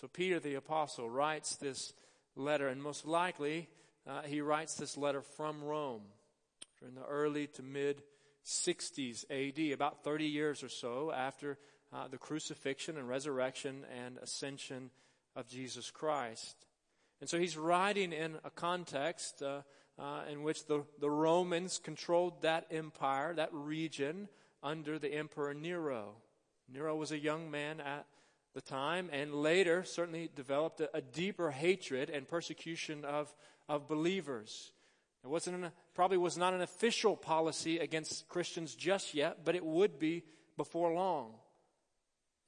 So 0.00 0.08
Peter 0.08 0.38
the 0.38 0.54
apostle 0.54 1.08
writes 1.08 1.56
this 1.56 1.94
letter, 2.34 2.68
and 2.68 2.82
most 2.82 3.06
likely 3.06 3.68
uh, 4.06 4.22
he 4.22 4.42
writes 4.42 4.74
this 4.74 4.98
letter 4.98 5.22
from 5.22 5.64
Rome 5.64 6.02
during 6.78 6.94
the 6.94 7.06
early 7.06 7.46
to 7.48 7.62
mid 7.62 8.02
60s 8.44 9.24
AD, 9.30 9.72
about 9.72 10.04
30 10.04 10.26
years 10.26 10.62
or 10.62 10.68
so 10.68 11.10
after 11.12 11.58
uh, 11.94 12.08
the 12.08 12.18
crucifixion 12.18 12.98
and 12.98 13.08
resurrection 13.08 13.86
and 14.04 14.18
ascension 14.18 14.90
of 15.34 15.48
Jesus 15.48 15.90
Christ. 15.90 16.66
And 17.20 17.28
so 17.28 17.38
he's 17.38 17.56
writing 17.56 18.12
in 18.12 18.36
a 18.44 18.50
context 18.50 19.42
uh, 19.42 19.62
uh, 19.98 20.24
in 20.30 20.42
which 20.42 20.66
the, 20.66 20.84
the 21.00 21.10
Romans 21.10 21.80
controlled 21.82 22.42
that 22.42 22.66
empire, 22.70 23.34
that 23.34 23.48
region, 23.52 24.28
under 24.62 24.98
the 24.98 25.12
Emperor 25.14 25.54
Nero. 25.54 26.16
Nero 26.70 26.94
was 26.96 27.12
a 27.12 27.18
young 27.18 27.50
man 27.50 27.80
at 27.80 28.04
the 28.56 28.62
time 28.62 29.10
and 29.12 29.34
later 29.34 29.84
certainly 29.84 30.30
developed 30.34 30.80
a, 30.80 30.96
a 30.96 31.02
deeper 31.02 31.50
hatred 31.50 32.08
and 32.08 32.26
persecution 32.26 33.04
of, 33.04 33.32
of 33.68 33.86
believers. 33.86 34.72
It 35.22 35.28
wasn't 35.28 35.62
an, 35.62 35.72
probably 35.94 36.16
was 36.16 36.38
not 36.38 36.54
an 36.54 36.62
official 36.62 37.18
policy 37.18 37.78
against 37.78 38.26
Christians 38.30 38.74
just 38.74 39.12
yet, 39.12 39.44
but 39.44 39.56
it 39.56 39.64
would 39.64 39.98
be 39.98 40.22
before 40.56 40.94
long. 40.94 41.34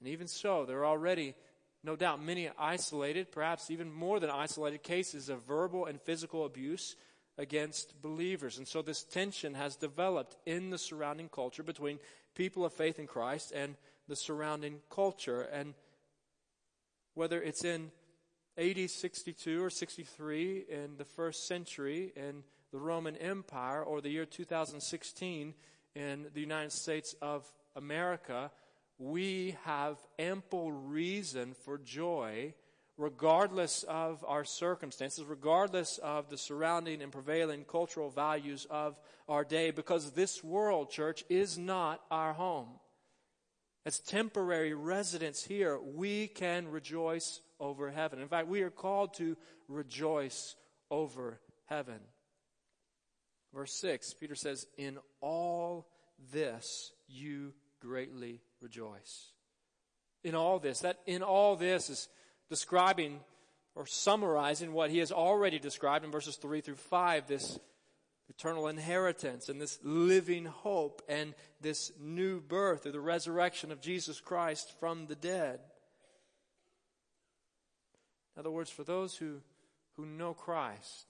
And 0.01 0.09
even 0.09 0.29
so, 0.29 0.65
there 0.65 0.79
are 0.79 0.87
already, 0.87 1.35
no 1.85 1.95
doubt, 1.95 2.23
many 2.23 2.49
isolated, 2.59 3.31
perhaps 3.31 3.71
even 3.71 3.93
more 3.93 4.19
than 4.19 4.31
isolated 4.31 4.83
cases 4.83 5.29
of 5.29 5.43
verbal 5.43 5.85
and 5.85 6.01
physical 6.01 6.47
abuse 6.47 6.97
against 7.37 8.01
believers. 8.01 8.57
And 8.57 8.67
so 8.67 8.81
this 8.81 9.05
tension 9.05 9.53
has 9.53 9.77
developed 9.77 10.37
in 10.47 10.71
the 10.71 10.79
surrounding 10.79 11.29
culture 11.29 11.63
between 11.63 11.99
people 12.35 12.65
of 12.65 12.73
faith 12.73 12.99
in 12.99 13.07
Christ 13.07 13.53
and 13.55 13.77
the 14.09 14.17
surrounding 14.17 14.79
culture. 14.89 15.43
And 15.43 15.75
whether 17.19 17.43
it's 17.43 17.65
in 17.65 17.91
AD 18.57 18.89
62 18.89 19.65
or 19.65 19.71
63 19.71 20.67
in 20.69 20.97
the 20.99 21.05
first 21.05 21.49
century 21.49 22.13
in 22.15 22.45
the 22.71 22.79
Roman 22.79 23.17
Empire 23.17 23.83
or 23.83 24.01
the 24.01 24.09
year 24.09 24.25
2016 24.25 25.53
in 25.97 26.27
the 26.33 26.41
United 26.41 26.71
States 26.71 27.17
of 27.21 27.45
America, 27.75 28.53
we 28.99 29.57
have 29.65 29.97
ample 30.21 30.71
reason 30.71 31.55
for 31.65 31.77
joy 31.77 32.55
regardless 32.97 33.83
of 33.89 34.25
our 34.27 34.45
circumstances, 34.45 35.25
regardless 35.25 35.99
of 35.99 36.31
the 36.31 36.39
surrounding 36.39 37.03
and 37.03 37.11
prevailing 37.11 37.65
cultural 37.65 38.11
values 38.11 38.65
of 38.71 38.97
our 39.29 39.43
day, 39.43 39.73
because 39.73 40.13
this 40.13 40.45
world, 40.45 40.89
church, 40.89 41.25
is 41.29 41.59
not 41.59 42.01
our 42.13 42.33
home 42.33 42.69
as 43.89 44.01
temporary 44.01 44.75
residents 44.75 45.43
here, 45.43 45.81
we 45.81 46.27
can 46.29 46.69
rejoice 46.69 47.41
over 47.59 47.91
heaven. 47.91 48.21
In 48.21 48.29
fact, 48.29 48.47
we 48.47 48.61
are 48.61 48.69
called 48.69 49.15
to 49.15 49.35
rejoice 49.67 50.57
over 50.91 51.41
heaven. 51.65 51.99
Verse 53.55 53.73
6, 53.81 54.13
Peter 54.21 54.35
says, 54.35 54.67
In 54.77 54.99
all 55.23 55.89
this 56.31 56.93
you 57.09 57.55
greatly 57.81 58.43
rejoice. 58.61 59.33
In 60.23 60.35
all 60.35 60.59
this. 60.59 60.81
That 60.81 60.99
in 61.07 61.23
all 61.23 61.57
this 61.57 61.89
is 61.89 62.11
describing 62.51 63.21
or 63.75 63.87
summarizing 63.87 64.75
what 64.75 64.91
he 64.91 64.99
has 64.99 65.13
already 65.13 65.59
described 65.59 66.05
in 66.05 66.11
verses 66.11 66.37
3 66.37 66.61
through 66.61 66.75
5, 66.75 67.27
this 67.27 67.59
eternal 68.29 68.69
inheritance 68.69 69.49
and 69.49 69.61
this 69.61 69.79
living 69.83 70.45
hope 70.45 71.03
and 71.09 71.35
this 71.61 71.93
new 71.99 72.41
birth 72.41 72.87
or 72.87 72.93
the 72.93 73.01
resurrection 73.01 73.73
of 73.73 73.81
Jesus 73.81 74.21
Christ 74.21 74.73
from 74.79 75.07
the 75.07 75.15
dead. 75.15 75.61
In 78.37 78.41
other 78.41 78.51
words, 78.51 78.71
for 78.71 78.85
those 78.85 79.17
who, 79.17 79.41
who 79.97 80.07
know 80.07 80.35
Christ, 80.35 81.07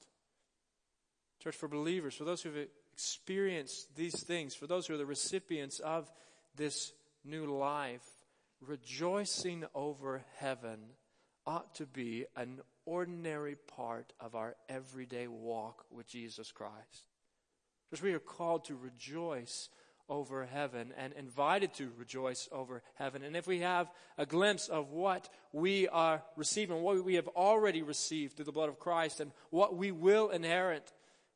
church, 1.42 1.56
for 1.56 1.68
believers, 1.68 2.14
for 2.14 2.24
those 2.24 2.40
who've 2.40 2.68
experienced 2.92 3.94
these 3.96 4.22
things, 4.22 4.54
for 4.54 4.66
those 4.66 4.86
who 4.86 4.94
are 4.94 4.98
the 4.98 5.06
recipients 5.06 5.78
of 5.80 6.10
this 6.56 6.92
new 7.24 7.46
life, 7.46 8.06
rejoicing 8.60 9.64
over 9.74 10.22
heaven 10.36 10.78
ought 11.46 11.74
to 11.74 11.86
be 11.86 12.26
an 12.36 12.60
ordinary 12.86 13.56
part 13.56 14.12
of 14.20 14.34
our 14.34 14.56
everyday 14.68 15.26
walk 15.26 15.84
with 15.90 16.08
Jesus 16.08 16.50
Christ. 16.50 17.07
Because 17.88 18.02
we 18.02 18.12
are 18.12 18.18
called 18.18 18.64
to 18.66 18.76
rejoice 18.76 19.68
over 20.08 20.46
heaven 20.46 20.92
and 20.96 21.12
invited 21.12 21.74
to 21.74 21.90
rejoice 21.98 22.48
over 22.50 22.82
heaven. 22.94 23.22
And 23.22 23.36
if 23.36 23.46
we 23.46 23.60
have 23.60 23.90
a 24.16 24.24
glimpse 24.24 24.68
of 24.68 24.90
what 24.90 25.28
we 25.52 25.86
are 25.88 26.22
receiving, 26.36 26.82
what 26.82 27.04
we 27.04 27.14
have 27.14 27.28
already 27.28 27.82
received 27.82 28.34
through 28.36 28.46
the 28.46 28.52
blood 28.52 28.68
of 28.68 28.78
Christ, 28.78 29.20
and 29.20 29.32
what 29.50 29.76
we 29.76 29.92
will 29.92 30.30
inherit 30.30 30.92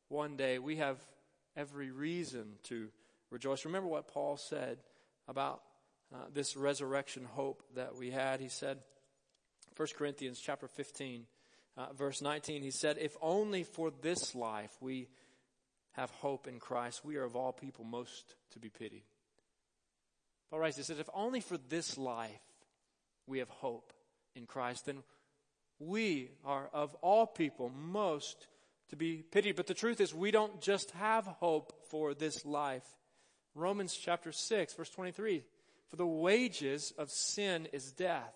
one 0.09 0.35
day, 0.35 0.59
we 0.59 0.77
have 0.77 0.97
every 1.55 1.91
reason 1.91 2.53
to 2.63 2.89
rejoice. 3.29 3.65
Remember 3.65 3.87
what 3.87 4.07
Paul 4.07 4.37
said 4.37 4.79
about 5.27 5.61
uh, 6.13 6.17
this 6.33 6.55
resurrection 6.55 7.25
hope 7.25 7.63
that 7.75 7.95
we 7.95 8.11
had. 8.11 8.39
He 8.39 8.49
said, 8.49 8.79
1 9.75 9.87
Corinthians 9.97 10.39
chapter 10.39 10.67
15, 10.67 11.25
uh, 11.77 11.93
verse 11.97 12.21
19, 12.21 12.61
he 12.61 12.71
said, 12.71 12.97
If 12.99 13.15
only 13.21 13.63
for 13.63 13.91
this 14.01 14.35
life 14.35 14.71
we 14.79 15.07
have 15.93 16.09
hope 16.11 16.47
in 16.47 16.59
Christ, 16.59 17.05
we 17.05 17.17
are 17.17 17.23
of 17.23 17.35
all 17.35 17.51
people 17.51 17.85
most 17.85 18.35
to 18.51 18.59
be 18.59 18.69
pitied. 18.69 19.03
Paul 20.49 20.59
writes, 20.59 20.77
he 20.77 20.83
says, 20.83 20.99
if 20.99 21.09
only 21.13 21.39
for 21.39 21.57
this 21.57 21.97
life 21.97 22.31
we 23.25 23.39
have 23.39 23.49
hope 23.49 23.93
in 24.35 24.45
Christ, 24.45 24.85
then 24.85 25.03
we 25.79 26.29
are 26.45 26.69
of 26.73 26.93
all 26.95 27.25
people 27.25 27.69
most 27.69 28.47
to 28.89 28.95
be 28.95 29.23
pitied. 29.31 29.55
But 29.55 29.67
the 29.67 29.73
truth 29.73 30.01
is, 30.01 30.13
we 30.13 30.31
don't 30.31 30.61
just 30.61 30.91
have 30.91 31.25
hope 31.25 31.73
for 31.89 32.13
this 32.13 32.45
life. 32.45 32.85
Romans 33.55 33.95
chapter 33.95 34.31
6, 34.31 34.73
verse 34.73 34.89
23 34.89 35.43
For 35.89 35.95
the 35.95 36.05
wages 36.05 36.93
of 36.97 37.09
sin 37.09 37.67
is 37.71 37.91
death, 37.91 38.33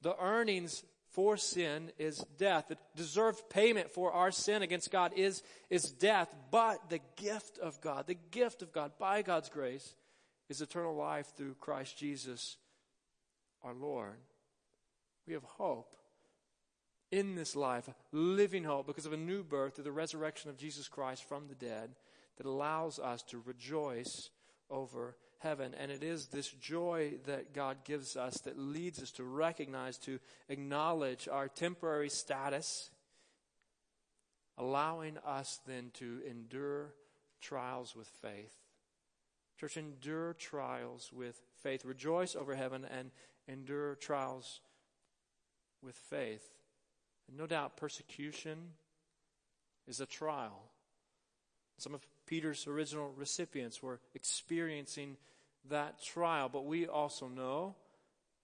the 0.00 0.16
earnings 0.20 0.84
for 1.14 1.36
sin 1.36 1.92
is 1.96 2.18
death. 2.38 2.66
The 2.68 2.76
deserved 2.96 3.48
payment 3.48 3.90
for 3.90 4.12
our 4.12 4.32
sin 4.32 4.62
against 4.62 4.90
God 4.90 5.12
is, 5.16 5.42
is 5.70 5.84
death. 5.84 6.28
But 6.50 6.90
the 6.90 7.00
gift 7.16 7.58
of 7.58 7.80
God, 7.80 8.06
the 8.06 8.18
gift 8.32 8.62
of 8.62 8.72
God 8.72 8.92
by 8.98 9.22
God's 9.22 9.48
grace 9.48 9.94
is 10.48 10.60
eternal 10.60 10.94
life 10.94 11.32
through 11.36 11.54
Christ 11.54 11.96
Jesus 11.96 12.56
our 13.62 13.74
Lord. 13.74 14.18
We 15.26 15.34
have 15.34 15.44
hope 15.44 15.96
in 17.10 17.36
this 17.36 17.54
life, 17.54 17.88
living 18.12 18.64
hope 18.64 18.88
because 18.88 19.06
of 19.06 19.12
a 19.12 19.16
new 19.16 19.44
birth 19.44 19.76
through 19.76 19.84
the 19.84 19.92
resurrection 19.92 20.50
of 20.50 20.56
Jesus 20.56 20.88
Christ 20.88 21.28
from 21.28 21.46
the 21.46 21.54
dead 21.54 21.94
that 22.36 22.46
allows 22.46 22.98
us 22.98 23.22
to 23.22 23.40
rejoice 23.46 24.30
over 24.68 25.16
heaven. 25.40 25.74
And 25.78 25.90
it 25.90 26.02
is 26.02 26.26
this 26.26 26.48
joy 26.48 27.14
that 27.26 27.54
God 27.54 27.78
gives 27.84 28.16
us 28.16 28.38
that 28.40 28.58
leads 28.58 29.02
us 29.02 29.10
to 29.12 29.24
recognize, 29.24 29.98
to 29.98 30.18
acknowledge 30.48 31.28
our 31.28 31.48
temporary 31.48 32.08
status, 32.08 32.90
allowing 34.58 35.18
us 35.26 35.60
then 35.66 35.90
to 35.94 36.20
endure 36.28 36.94
trials 37.40 37.94
with 37.94 38.08
faith. 38.08 38.54
Church, 39.58 39.76
endure 39.76 40.34
trials 40.34 41.10
with 41.12 41.40
faith. 41.62 41.84
Rejoice 41.84 42.34
over 42.34 42.54
heaven 42.54 42.86
and 42.90 43.10
endure 43.46 43.94
trials 43.96 44.60
with 45.82 45.94
faith. 45.94 46.44
And 47.28 47.36
no 47.36 47.46
doubt 47.46 47.76
persecution 47.76 48.58
is 49.86 50.00
a 50.00 50.06
trial. 50.06 50.70
Some 51.78 51.94
of 51.94 52.06
Peter's 52.26 52.66
original 52.66 53.12
recipients 53.16 53.82
were 53.82 54.00
experiencing 54.14 55.16
that 55.70 56.02
trial. 56.02 56.48
But 56.48 56.64
we 56.64 56.86
also 56.86 57.28
know 57.28 57.74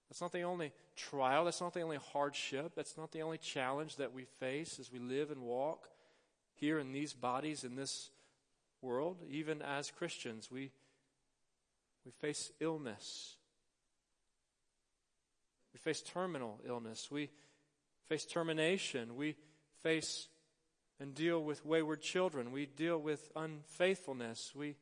that's 0.09 0.21
not 0.21 0.33
the 0.33 0.43
only 0.43 0.73
trial, 0.97 1.45
that's 1.45 1.61
not 1.61 1.75
the 1.75 1.83
only 1.83 1.99
hardship, 2.13 2.73
that's 2.75 2.97
not 2.97 3.13
the 3.13 3.23
only 3.23 3.39
challenge 3.39 3.97
that 3.97 4.13
we 4.13 4.25
face 4.25 4.79
as 4.79 4.93
we 4.93 4.99
live 4.99 5.31
and 5.31 5.43
walk 5.43 5.89
here 6.55 6.79
in 6.79 6.93
these 6.93 7.13
bodies 7.13 7.65
in 7.65 7.77
this 7.77 8.11
world. 8.83 9.19
Even 9.31 9.63
as 9.63 9.91
Christians, 9.91 10.51
we, 10.51 10.73
we 12.05 12.11
face 12.11 12.53
illness. 12.61 13.37
We 15.73 15.79
face 15.79 16.03
terminal 16.03 16.61
illness. 16.67 17.09
We 17.11 17.31
face 18.09 18.25
termination. 18.25 19.17
We 19.17 19.37
face 19.83 20.29
and 21.01 21.15
deal 21.15 21.43
with 21.43 21.65
wayward 21.65 22.03
children. 22.03 22.53
We 22.53 22.67
deal 22.67 22.99
with 22.99 23.31
unfaithfulness. 23.35 24.53
We 24.55 24.77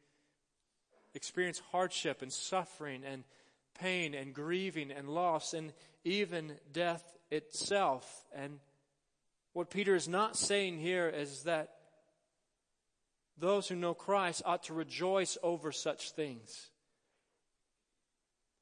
experience 1.14 1.62
hardship 1.70 2.22
and 2.22 2.33
suffering 2.33 3.04
and 3.04 3.24
pain 3.81 4.14
and 4.14 4.35
grieving 4.35 4.90
and 4.90 5.09
loss 5.09 5.54
and 5.54 5.72
even 6.04 6.54
death 6.72 7.04
itself. 7.31 8.26
And 8.35 8.59
what 9.52 9.70
Peter 9.70 9.94
is 9.94 10.09
not 10.09 10.37
saying 10.37 10.78
here 10.78 11.09
is 11.09 11.44
that 11.44 11.70
those 13.38 13.68
who 13.68 13.76
know 13.76 13.94
Christ 13.94 14.42
ought 14.44 14.64
to 14.64 14.74
rejoice 14.74 15.38
over 15.42 15.70
such 15.70 16.11
things. 16.11 16.70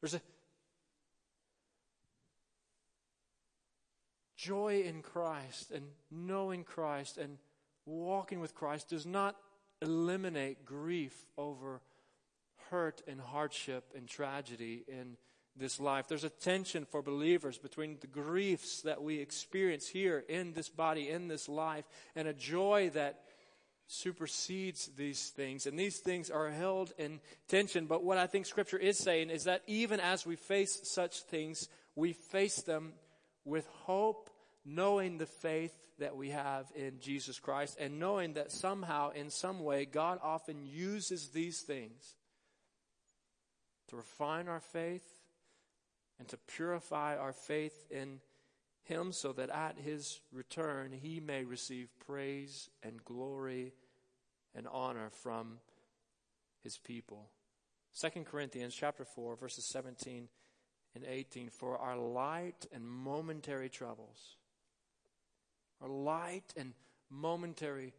There's 0.00 0.14
a 0.14 0.20
joy 4.36 4.82
in 4.86 5.00
Christ 5.00 5.70
and 5.70 5.86
knowing 6.10 6.62
Christ 6.62 7.16
and 7.16 7.38
walking 7.86 8.40
with 8.40 8.54
Christ 8.54 8.90
does 8.90 9.06
not 9.06 9.36
eliminate 9.80 10.64
grief 10.64 11.26
over 11.38 11.80
hurt 12.70 13.02
and 13.06 13.20
hardship 13.20 13.84
and 13.96 14.08
tragedy 14.08 14.84
in 14.88 15.16
this 15.56 15.80
life. 15.80 16.08
There's 16.08 16.24
a 16.24 16.30
tension 16.30 16.84
for 16.84 17.00
believers 17.02 17.58
between 17.58 17.98
the 18.00 18.06
griefs 18.06 18.82
that 18.82 19.02
we 19.02 19.20
experience 19.20 19.88
here 19.88 20.24
in 20.28 20.52
this 20.52 20.68
body, 20.68 21.08
in 21.08 21.28
this 21.28 21.48
life, 21.48 21.84
and 22.14 22.28
a 22.28 22.34
joy 22.34 22.90
that 22.94 23.20
supersedes 23.86 24.90
these 24.96 25.28
things. 25.28 25.66
And 25.66 25.78
these 25.78 25.98
things 25.98 26.28
are 26.30 26.50
held 26.50 26.92
in 26.98 27.20
tension. 27.48 27.86
But 27.86 28.02
what 28.02 28.18
I 28.18 28.26
think 28.26 28.46
scripture 28.46 28.78
is 28.78 28.98
saying 28.98 29.30
is 29.30 29.44
that 29.44 29.62
even 29.66 30.00
as 30.00 30.26
we 30.26 30.36
face 30.36 30.80
such 30.82 31.20
things, 31.22 31.68
we 31.94 32.12
face 32.12 32.62
them 32.62 32.94
with 33.44 33.66
hope, 33.84 34.28
knowing 34.64 35.18
the 35.18 35.26
faith 35.26 35.85
that 35.98 36.16
we 36.16 36.30
have 36.30 36.66
in 36.74 37.00
Jesus 37.00 37.38
Christ 37.38 37.76
and 37.80 37.98
knowing 37.98 38.34
that 38.34 38.52
somehow, 38.52 39.10
in 39.10 39.30
some 39.30 39.60
way, 39.60 39.84
God 39.84 40.18
often 40.22 40.66
uses 40.66 41.28
these 41.28 41.60
things 41.60 42.14
to 43.88 43.96
refine 43.96 44.48
our 44.48 44.60
faith 44.60 45.06
and 46.18 46.28
to 46.28 46.36
purify 46.36 47.16
our 47.16 47.32
faith 47.32 47.86
in 47.90 48.20
him 48.82 49.12
so 49.12 49.32
that 49.32 49.50
at 49.50 49.76
his 49.78 50.20
return 50.32 50.92
he 50.92 51.20
may 51.20 51.44
receive 51.44 51.88
praise 52.06 52.70
and 52.82 53.04
glory 53.04 53.72
and 54.54 54.66
honor 54.70 55.10
from 55.10 55.58
his 56.62 56.78
people. 56.78 57.28
2 58.00 58.22
Corinthians 58.24 58.74
chapter 58.74 59.04
4 59.04 59.36
verses 59.36 59.64
17 59.64 60.28
and 60.94 61.04
18 61.04 61.50
for 61.50 61.78
our 61.78 61.96
light 61.96 62.66
and 62.72 62.86
momentary 62.86 63.68
troubles 63.68 64.36
our 65.80 65.88
light 65.88 66.52
and 66.56 66.72
momentary 67.10 67.94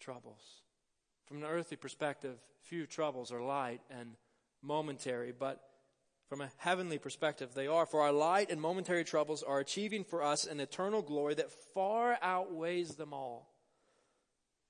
troubles. 0.00 0.62
From 1.26 1.38
an 1.38 1.44
earthly 1.44 1.76
perspective, 1.76 2.36
few 2.62 2.86
troubles 2.86 3.32
are 3.32 3.40
light 3.40 3.80
and 3.90 4.16
momentary, 4.62 5.32
but 5.32 5.60
from 6.28 6.40
a 6.40 6.50
heavenly 6.56 6.98
perspective, 6.98 7.50
they 7.54 7.66
are. 7.66 7.86
For 7.86 8.02
our 8.02 8.12
light 8.12 8.50
and 8.50 8.60
momentary 8.60 9.04
troubles 9.04 9.42
are 9.42 9.60
achieving 9.60 10.04
for 10.04 10.22
us 10.22 10.46
an 10.46 10.60
eternal 10.60 11.02
glory 11.02 11.34
that 11.34 11.52
far 11.74 12.18
outweighs 12.22 12.96
them 12.96 13.12
all. 13.12 13.50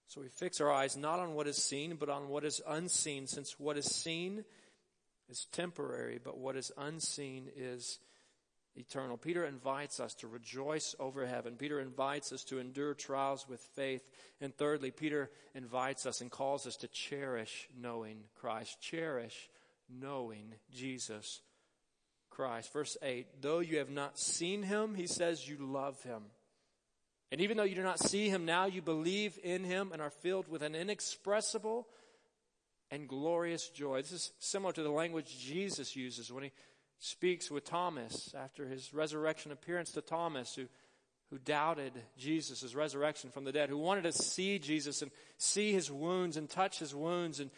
So 0.07 0.21
we 0.21 0.29
fix 0.29 0.61
our 0.61 0.71
eyes 0.71 0.97
not 0.97 1.19
on 1.19 1.35
what 1.35 1.47
is 1.47 1.57
seen, 1.57 1.97
but 1.97 2.09
on 2.09 2.29
what 2.29 2.45
is 2.45 2.61
unseen, 2.69 3.27
since 3.27 3.59
what 3.59 3.79
is 3.79 3.87
seen 3.87 4.45
is 5.29 5.47
temporary, 5.53 6.21
but 6.23 6.39
what 6.39 6.57
is 6.57 6.71
unseen 6.77 7.49
is 7.57 7.99
eternal. 8.77 9.17
Peter 9.17 9.45
invites 9.45 10.01
us 10.01 10.15
to 10.15 10.29
rejoice 10.29 10.95
over 10.99 11.27
heaven. 11.27 11.57
Peter 11.57 11.81
invites 11.81 12.33
us 12.33 12.45
to 12.45 12.59
endure 12.59 12.95
trials 12.95 13.47
with 13.49 13.61
faith. 13.75 14.03
And 14.41 14.55
thirdly, 14.57 14.91
Peter 14.91 15.31
invites 15.55 16.07
us 16.07 16.21
and 16.21 16.31
calls 16.31 16.67
us 16.67 16.77
to 16.77 16.89
cherish 16.89 17.69
knowing 17.81 18.25
Christ. 18.35 18.81
Cherish 18.81 19.49
knowing 19.89 20.55
Jesus 20.73 21.41
Christ. 22.31 22.73
Verse 22.73 22.97
8, 23.03 23.27
though 23.41 23.61
you 23.61 23.79
have 23.79 23.91
not 23.91 24.19
seen 24.19 24.63
him, 24.63 24.95
he 24.95 25.07
says 25.07 25.49
you 25.49 25.57
love 25.61 26.03
him. 26.03 26.23
And 27.31 27.41
even 27.41 27.57
though 27.57 27.65
you 27.65 27.75
do 27.75 27.83
not 27.83 28.01
see 28.01 28.29
him 28.29 28.45
now, 28.45 28.67
you 28.67 28.83
believe 28.83 29.39
in 29.43 29.65
him 29.65 29.91
and 29.93 30.01
are 30.01 30.11
filled 30.11 30.49
with 30.49 30.63
an 30.63 30.75
inexpressible 30.75 31.87
and 32.91 33.09
glorious 33.09 33.69
joy. 33.69 34.03
This 34.03 34.13
is 34.13 34.33
similar 34.39 34.73
to 34.73 34.83
the 34.83 34.91
language 34.91 35.39
Jesus 35.39 35.97
uses 35.97 36.33
when 36.33 36.45
he 36.45 36.53
speaks 36.99 37.51
with 37.51 37.65
Thomas 37.65 38.35
after 38.39 38.67
his 38.67 38.95
resurrection 38.95 39.53
appearance 39.53 39.93
to 39.93 40.01
Thomas, 40.01 40.55
who, 40.55 40.67
who 41.31 41.39
doubted 41.39 41.93
Jesus' 42.17 42.75
resurrection 42.75 43.31
from 43.31 43.45
the 43.45 43.53
dead, 43.53 43.69
who 43.69 43.79
wanted 43.79 44.05
to 44.05 44.13
see 44.13 44.59
Jesus 44.59 45.03
and 45.03 45.11
see 45.37 45.73
his 45.73 45.91
wounds 45.91 46.37
and 46.37 46.49
touch 46.49 46.79
his 46.79 46.95
wounds. 46.95 47.41
And 47.41 47.51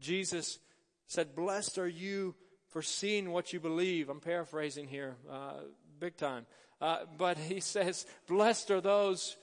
Jesus 0.00 0.58
said, 1.06 1.34
Blessed 1.34 1.78
are 1.78 1.88
you 1.88 2.34
for 2.68 2.82
seeing 2.82 3.30
what 3.30 3.52
you 3.52 3.60
believe. 3.60 4.08
I'm 4.08 4.20
paraphrasing 4.20 4.86
here, 4.86 5.16
uh, 5.30 5.60
big 5.98 6.16
time. 6.16 6.46
Uh, 6.80 7.00
but 7.16 7.36
he 7.36 7.60
says, 7.60 8.06
Blessed 8.28 8.70
are 8.70 8.80
those 8.80 9.36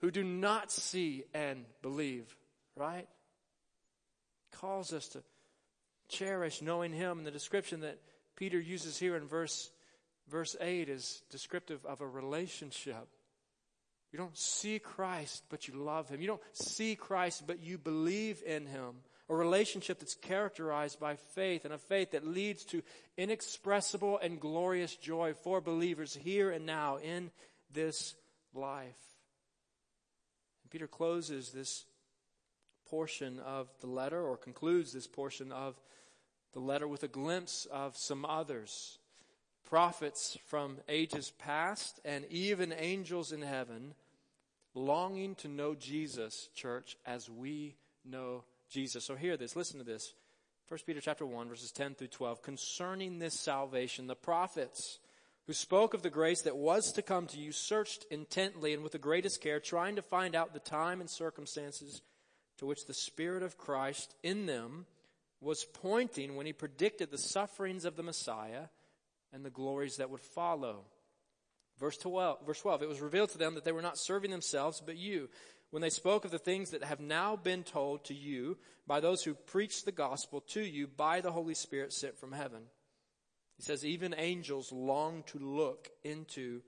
who 0.00 0.10
do 0.10 0.22
not 0.22 0.70
see 0.70 1.24
and 1.34 1.64
believe, 1.82 2.36
right? 2.76 3.08
Calls 4.52 4.92
us 4.92 5.08
to 5.08 5.22
cherish 6.08 6.62
knowing 6.62 6.92
him 6.92 7.18
and 7.18 7.26
the 7.26 7.30
description 7.30 7.80
that 7.80 7.98
Peter 8.38 8.60
uses 8.60 8.96
here 8.96 9.16
in 9.16 9.26
verse, 9.26 9.68
verse 10.28 10.54
8 10.60 10.88
is 10.88 11.22
descriptive 11.28 11.84
of 11.84 12.00
a 12.00 12.06
relationship. 12.06 13.08
You 14.12 14.18
don't 14.18 14.38
see 14.38 14.78
Christ, 14.78 15.42
but 15.50 15.66
you 15.66 15.74
love 15.74 16.08
Him. 16.08 16.20
You 16.20 16.28
don't 16.28 16.42
see 16.52 16.94
Christ, 16.94 17.48
but 17.48 17.64
you 17.64 17.78
believe 17.78 18.40
in 18.46 18.66
Him. 18.66 18.94
A 19.28 19.34
relationship 19.34 19.98
that's 19.98 20.14
characterized 20.14 21.00
by 21.00 21.16
faith 21.16 21.64
and 21.64 21.74
a 21.74 21.78
faith 21.78 22.12
that 22.12 22.24
leads 22.24 22.64
to 22.66 22.82
inexpressible 23.16 24.20
and 24.22 24.40
glorious 24.40 24.94
joy 24.94 25.34
for 25.34 25.60
believers 25.60 26.14
here 26.14 26.50
and 26.52 26.64
now 26.64 26.98
in 26.98 27.32
this 27.72 28.14
life. 28.54 28.86
And 30.62 30.70
Peter 30.70 30.86
closes 30.86 31.50
this 31.50 31.84
portion 32.88 33.40
of 33.40 33.68
the 33.80 33.88
letter 33.88 34.22
or 34.22 34.36
concludes 34.36 34.92
this 34.92 35.08
portion 35.08 35.50
of 35.50 35.74
the 36.52 36.60
letter 36.60 36.88
with 36.88 37.02
a 37.02 37.08
glimpse 37.08 37.66
of 37.70 37.96
some 37.96 38.24
others 38.24 38.98
prophets 39.68 40.38
from 40.46 40.78
ages 40.88 41.30
past 41.38 42.00
and 42.04 42.24
even 42.30 42.72
angels 42.72 43.32
in 43.32 43.42
heaven 43.42 43.92
longing 44.74 45.34
to 45.34 45.48
know 45.48 45.74
Jesus, 45.74 46.48
church, 46.54 46.96
as 47.04 47.28
we 47.28 47.76
know 48.04 48.44
Jesus. 48.70 49.04
So 49.04 49.14
hear 49.14 49.36
this, 49.36 49.56
listen 49.56 49.78
to 49.78 49.84
this. 49.84 50.14
1 50.68 50.80
Peter 50.86 51.00
chapter 51.00 51.26
1 51.26 51.48
verses 51.48 51.72
10 51.72 51.94
through 51.94 52.08
12 52.08 52.42
concerning 52.42 53.18
this 53.18 53.32
salvation 53.40 54.06
the 54.06 54.14
prophets 54.14 54.98
who 55.46 55.54
spoke 55.54 55.94
of 55.94 56.02
the 56.02 56.10
grace 56.10 56.42
that 56.42 56.58
was 56.58 56.92
to 56.92 57.00
come 57.00 57.26
to 57.26 57.38
you 57.38 57.52
searched 57.52 58.04
intently 58.10 58.74
and 58.74 58.82
with 58.82 58.92
the 58.92 58.98
greatest 58.98 59.40
care 59.40 59.60
trying 59.60 59.96
to 59.96 60.02
find 60.02 60.34
out 60.34 60.52
the 60.52 60.60
time 60.60 61.00
and 61.00 61.08
circumstances 61.08 62.02
to 62.58 62.66
which 62.66 62.84
the 62.84 62.92
spirit 62.92 63.42
of 63.42 63.56
Christ 63.56 64.14
in 64.22 64.44
them 64.44 64.84
was 65.40 65.64
pointing 65.64 66.36
when 66.36 66.46
he 66.46 66.52
predicted 66.52 67.10
the 67.10 67.18
sufferings 67.18 67.84
of 67.84 67.96
the 67.96 68.02
Messiah 68.02 68.66
and 69.32 69.44
the 69.44 69.50
glories 69.50 69.96
that 69.96 70.10
would 70.10 70.20
follow. 70.20 70.84
Verse 71.78 71.96
12, 71.98 72.44
verse 72.46 72.60
12, 72.60 72.82
it 72.82 72.88
was 72.88 73.00
revealed 73.00 73.30
to 73.30 73.38
them 73.38 73.54
that 73.54 73.64
they 73.64 73.72
were 73.72 73.82
not 73.82 73.98
serving 73.98 74.30
themselves, 74.30 74.82
but 74.84 74.96
you, 74.96 75.28
when 75.70 75.82
they 75.82 75.90
spoke 75.90 76.24
of 76.24 76.30
the 76.30 76.38
things 76.38 76.70
that 76.70 76.82
have 76.82 76.98
now 76.98 77.36
been 77.36 77.62
told 77.62 78.04
to 78.06 78.14
you 78.14 78.58
by 78.86 79.00
those 79.00 79.22
who 79.22 79.34
preach 79.34 79.84
the 79.84 79.92
gospel 79.92 80.40
to 80.40 80.60
you 80.60 80.86
by 80.88 81.20
the 81.20 81.30
Holy 81.30 81.54
Spirit 81.54 81.92
sent 81.92 82.18
from 82.18 82.32
heaven. 82.32 82.62
He 83.56 83.62
says, 83.62 83.84
even 83.84 84.14
angels 84.16 84.72
long 84.72 85.24
to 85.28 85.38
look 85.38 85.88
into 86.02 86.62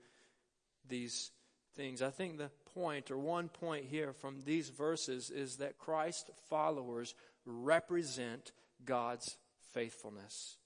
these 0.87 1.31
things. 1.75 2.01
I 2.01 2.09
think 2.09 2.37
the 2.37 2.51
point, 2.73 3.11
or 3.11 3.17
one 3.17 3.49
point 3.49 3.85
here 3.85 4.13
from 4.13 4.41
these 4.45 4.69
verses, 4.69 5.29
is 5.29 5.57
that 5.57 5.77
Christ 5.77 6.29
followers 6.49 7.15
represent 7.45 8.51
God's 8.85 9.37
faithfulness. 9.73 10.57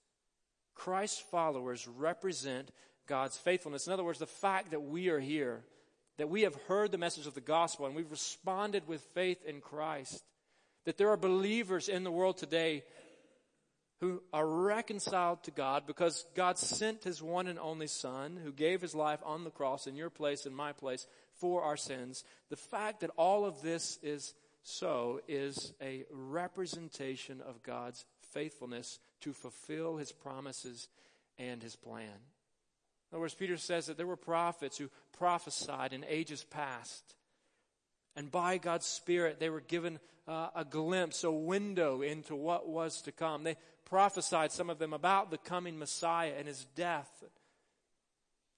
Christ's 0.74 1.24
followers 1.32 1.88
represent 1.88 2.72
God's 3.08 3.38
faithfulness. 3.38 3.88
In 3.88 3.94
other 3.94 4.04
words, 4.04 4.20
the 4.20 4.26
fact 4.26 4.72
that 4.72 4.82
we 4.82 5.10
are 5.10 5.20
here, 5.20 5.64
that 6.18 6.30
we 6.30 6.42
have 6.42 6.56
heard 6.68 6.92
the 6.92 6.98
message 6.98 7.28
of 7.28 7.34
the 7.34 7.42
gospel 7.42 7.86
and 7.86 7.96
we've 7.96 8.12
responded 8.12 8.88
with 8.88 9.02
faith 9.14 9.44
in 9.46 9.62
Christ, 9.62 10.24
that 10.86 10.98
there 10.98 11.10
are 11.10 11.18
believers 11.18 11.90
in 11.90 12.04
the 12.04 12.12
world 12.12 12.38
today 12.38 12.84
who 14.02 14.22
are 14.34 14.46
reconciled 14.46 15.44
to 15.44 15.52
God 15.52 15.88
because 15.88 16.26
God 16.36 16.58
sent 16.58 17.04
his 17.04 17.22
one 17.24 17.48
and 17.48 17.58
only 17.58 17.88
son 17.88 18.40
who 18.44 18.52
gave 18.52 18.82
his 18.82 18.94
life 18.94 19.20
on 19.24 19.44
the 19.44 19.50
cross 19.50 19.88
in 19.88 19.96
your 19.96 20.10
place 20.10 20.46
and 20.46 20.56
my 20.56 20.74
place 20.74 21.08
for 21.40 21.64
our 21.64 21.78
sins. 21.78 22.24
The 22.50 22.58
fact 22.58 23.00
that 23.02 23.12
all 23.16 23.46
of 23.46 23.62
this 23.62 23.98
is 24.04 24.34
so 24.68 25.22
is 25.28 25.74
a 25.80 26.06
representation 26.12 27.40
of 27.40 27.62
God's 27.62 28.04
faithfulness 28.32 28.98
to 29.22 29.32
fulfill 29.32 29.98
his 29.98 30.12
promises 30.12 30.88
and 31.38 31.62
his 31.62 31.76
plan. 31.76 32.08
In 32.08 33.16
other 33.16 33.22
words, 33.22 33.36
Peter 33.36 33.58
says 33.58 33.86
that 33.86 33.96
there 33.96 34.08
were 34.08 34.16
prophets 34.16 34.80
who 34.80 34.90
prophesied 35.20 35.94
in 35.94 36.04
ages 36.10 36.44
past. 36.44 37.14
And 38.16 38.32
by 38.32 38.58
God's 38.58 38.88
Spirit, 38.88 39.40
they 39.40 39.52
were 39.52 39.62
given 39.62 40.00
uh, 40.28 40.48
a 40.56 40.66
glimpse, 40.66 41.24
a 41.24 41.32
window 41.32 42.02
into 42.02 42.36
what 42.36 42.68
was 42.68 43.04
to 43.04 43.12
come. 43.12 43.44
They 43.44 43.58
prophesied, 43.86 44.52
some 44.52 44.72
of 44.72 44.80
them, 44.80 44.94
about 44.94 45.30
the 45.30 45.38
coming 45.38 45.78
Messiah 45.78 46.34
and 46.36 46.48
his 46.48 46.66
death 46.76 47.24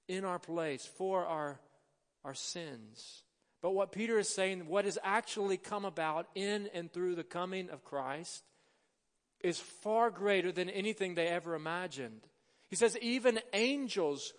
in 0.07 0.23
our 0.23 0.39
place 0.39 0.85
for 0.85 1.25
our, 1.25 1.59
our 2.23 2.33
sins. 2.33 3.23
But 3.61 3.71
what 3.71 3.91
Peter 3.91 4.19
is 4.19 4.29
saying, 4.29 4.67
what 4.67 4.85
has 4.85 4.99
actually 5.03 5.57
come 5.57 5.85
about 5.85 6.27
in 6.35 6.69
and 6.73 6.91
through 6.91 7.15
the 7.15 7.23
coming 7.23 7.69
of 7.69 7.83
Christ, 7.83 8.43
is 9.41 9.59
far 9.59 10.09
greater 10.09 10.51
than 10.51 10.69
anything 10.69 11.15
they 11.15 11.27
ever 11.27 11.55
imagined. 11.55 12.21
He 12.69 12.75
says, 12.75 12.97
even 13.01 13.39
angels 13.53 14.33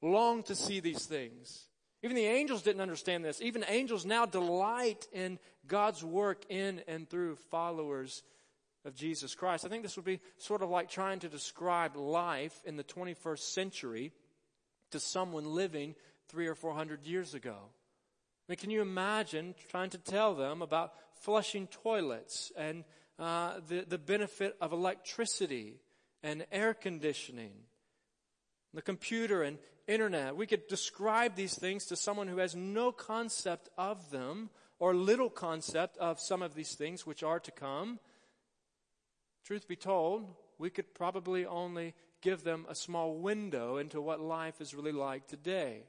long 0.00 0.42
to 0.44 0.54
see 0.54 0.80
these 0.80 1.06
things. 1.06 1.66
Even 2.02 2.16
the 2.16 2.26
angels 2.26 2.62
didn't 2.62 2.80
understand 2.80 3.24
this. 3.24 3.40
Even 3.40 3.64
angels 3.68 4.04
now 4.04 4.26
delight 4.26 5.06
in 5.12 5.38
God's 5.66 6.02
work 6.02 6.44
in 6.48 6.82
and 6.88 7.08
through 7.08 7.36
followers 7.50 8.22
of 8.84 8.94
Jesus 8.94 9.34
Christ. 9.34 9.64
I 9.64 9.68
think 9.68 9.84
this 9.84 9.96
would 9.96 10.04
be 10.04 10.20
sort 10.38 10.62
of 10.62 10.70
like 10.70 10.90
trying 10.90 11.20
to 11.20 11.28
describe 11.28 11.96
life 11.96 12.60
in 12.64 12.76
the 12.76 12.84
21st 12.84 13.38
century 13.38 14.12
to 14.90 14.98
someone 14.98 15.44
living 15.44 15.94
three 16.28 16.48
or 16.48 16.54
four 16.54 16.74
hundred 16.74 17.04
years 17.04 17.34
ago. 17.34 17.56
I 18.48 18.52
mean, 18.52 18.56
can 18.56 18.70
you 18.70 18.82
imagine 18.82 19.54
trying 19.68 19.90
to 19.90 19.98
tell 19.98 20.34
them 20.34 20.62
about 20.62 20.94
flushing 21.20 21.68
toilets 21.68 22.50
and 22.56 22.84
uh, 23.18 23.60
the, 23.68 23.84
the 23.88 23.98
benefit 23.98 24.56
of 24.60 24.72
electricity 24.72 25.80
and 26.22 26.44
air 26.50 26.74
conditioning, 26.74 27.52
the 28.74 28.82
computer 28.82 29.42
and 29.42 29.58
internet. 29.86 30.36
We 30.36 30.46
could 30.46 30.68
describe 30.68 31.34
these 31.34 31.54
things 31.54 31.86
to 31.86 31.96
someone 31.96 32.28
who 32.28 32.38
has 32.38 32.54
no 32.54 32.92
concept 32.92 33.68
of 33.76 34.10
them 34.10 34.50
or 34.78 34.94
little 34.94 35.30
concept 35.30 35.96
of 35.98 36.20
some 36.20 36.42
of 36.42 36.54
these 36.54 36.74
things 36.74 37.06
which 37.06 37.22
are 37.22 37.40
to 37.40 37.50
come. 37.50 37.98
Truth 39.44 39.68
be 39.68 39.76
told, 39.76 40.34
we 40.58 40.70
could 40.70 40.94
probably 40.94 41.46
only 41.46 41.94
give 42.20 42.44
them 42.44 42.66
a 42.68 42.74
small 42.74 43.14
window 43.16 43.76
into 43.76 44.00
what 44.00 44.20
life 44.20 44.60
is 44.60 44.74
really 44.74 44.92
like 44.92 45.26
today. 45.26 45.82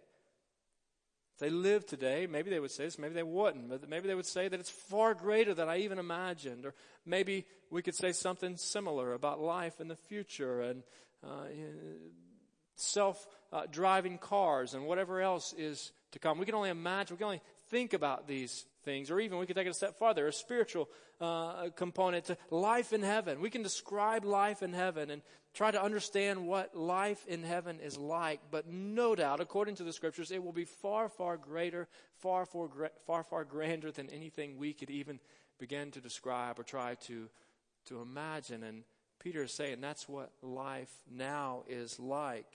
If 1.34 1.40
they 1.40 1.50
lived 1.50 1.88
today, 1.88 2.28
maybe 2.30 2.52
they 2.52 2.60
would 2.60 2.72
say 2.72 2.86
this, 2.86 3.00
maybe 3.00 3.16
they 3.16 3.24
wouldn't, 3.24 3.70
but 3.70 3.90
maybe 3.90 4.08
they 4.08 4.16
would 4.16 4.26
say 4.26 4.48
that 4.48 4.60
it's 4.60 4.70
far 4.70 5.16
greater 5.16 5.54
than 5.54 5.68
I 5.68 5.80
even 5.80 5.98
imagined. 5.98 6.66
Or 6.66 6.76
maybe 7.06 7.46
we 7.72 7.82
could 7.82 7.96
say 7.96 8.12
something 8.12 8.56
similar 8.58 9.14
about 9.14 9.42
life 9.42 9.82
in 9.82 9.88
the 9.88 9.96
future 9.96 10.62
and 10.62 10.84
uh, 11.24 11.46
self 12.76 13.28
uh, 13.52 13.64
driving 13.72 14.20
cars 14.20 14.76
and 14.76 14.86
whatever 14.86 15.22
else 15.22 15.54
is 15.58 15.92
to 16.12 16.20
come. 16.20 16.38
We 16.38 16.46
can 16.46 16.56
only 16.56 16.70
imagine, 16.70 17.16
we 17.16 17.18
can 17.18 17.26
only 17.26 17.42
think 17.70 17.94
about 17.94 18.28
these 18.28 18.66
things, 18.84 19.10
or 19.10 19.20
even 19.20 19.38
we 19.38 19.46
could 19.46 19.56
take 19.56 19.68
it 19.68 19.72
a 19.72 19.74
step 19.74 19.98
farther, 19.98 20.28
a 20.28 20.34
spiritual 20.34 20.90
uh, 21.22 21.70
component 21.76 22.26
to 22.26 22.38
life 22.50 22.94
in 22.94 23.02
heaven. 23.02 23.40
We 23.40 23.50
can 23.50 23.64
describe 23.64 24.26
life 24.26 24.62
in 24.62 24.74
heaven 24.74 25.10
and 25.10 25.22
try 25.54 25.72
to 25.72 25.82
understand 25.82 26.48
what 26.48 26.76
life 26.76 27.26
in 27.28 27.44
heaven 27.44 27.80
is 27.80 27.98
like, 27.98 28.40
but 28.52 28.68
no 28.68 29.16
doubt, 29.16 29.40
according 29.40 29.76
to 29.76 29.84
the 29.84 29.94
scriptures, 29.94 30.32
it 30.32 30.44
will 30.44 30.54
be 30.54 30.66
far, 30.66 31.10
far 31.10 31.38
greater, 31.38 31.88
far, 32.18 32.46
far, 32.46 32.70
far, 33.06 33.24
far 33.24 33.44
grander 33.44 33.92
than 33.92 34.10
anything 34.10 34.58
we 34.58 34.74
could 34.74 34.90
even 34.90 35.20
begin 35.60 35.92
to 35.92 36.02
describe 36.02 36.60
or 36.60 36.64
try 36.64 36.96
to, 36.96 37.30
to 37.86 38.02
imagine. 38.02 38.64
And 38.64 38.84
Peter 39.20 39.44
is 39.44 39.54
saying 39.54 39.80
that's 39.80 40.10
what 40.10 40.32
life 40.42 40.92
now 41.10 41.64
is 41.68 42.00
like 42.00 42.48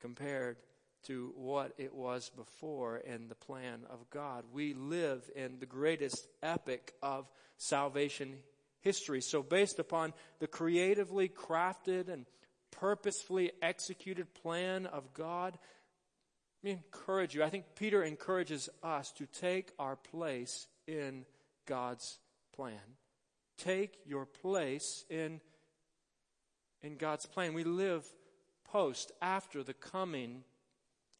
compared 0.00 0.56
to 1.06 1.32
what 1.36 1.72
it 1.78 1.94
was 1.94 2.30
before 2.30 2.98
in 2.98 3.28
the 3.28 3.34
plan 3.34 3.80
of 3.90 4.08
God. 4.10 4.44
We 4.52 4.74
live 4.74 5.22
in 5.34 5.58
the 5.58 5.66
greatest 5.66 6.26
epic 6.42 6.94
of 7.02 7.28
salvation 7.56 8.38
history. 8.80 9.20
So 9.20 9.42
based 9.42 9.78
upon 9.78 10.12
the 10.38 10.46
creatively 10.46 11.28
crafted 11.28 12.08
and 12.08 12.26
purposefully 12.70 13.52
executed 13.62 14.32
plan 14.34 14.86
of 14.86 15.12
God, 15.14 15.58
let 16.62 16.70
me 16.70 16.70
encourage 16.72 17.34
you. 17.34 17.42
I 17.42 17.50
think 17.50 17.64
Peter 17.76 18.02
encourages 18.02 18.68
us 18.82 19.12
to 19.12 19.26
take 19.26 19.72
our 19.78 19.96
place 19.96 20.66
in 20.86 21.24
God's 21.66 22.18
plan. 22.54 22.78
Take 23.56 23.98
your 24.06 24.26
place 24.26 25.04
in, 25.08 25.40
in 26.82 26.96
God's 26.96 27.26
plan. 27.26 27.54
We 27.54 27.64
live 27.64 28.04
post, 28.70 29.12
after 29.20 29.62
the 29.62 29.74
coming 29.74 30.44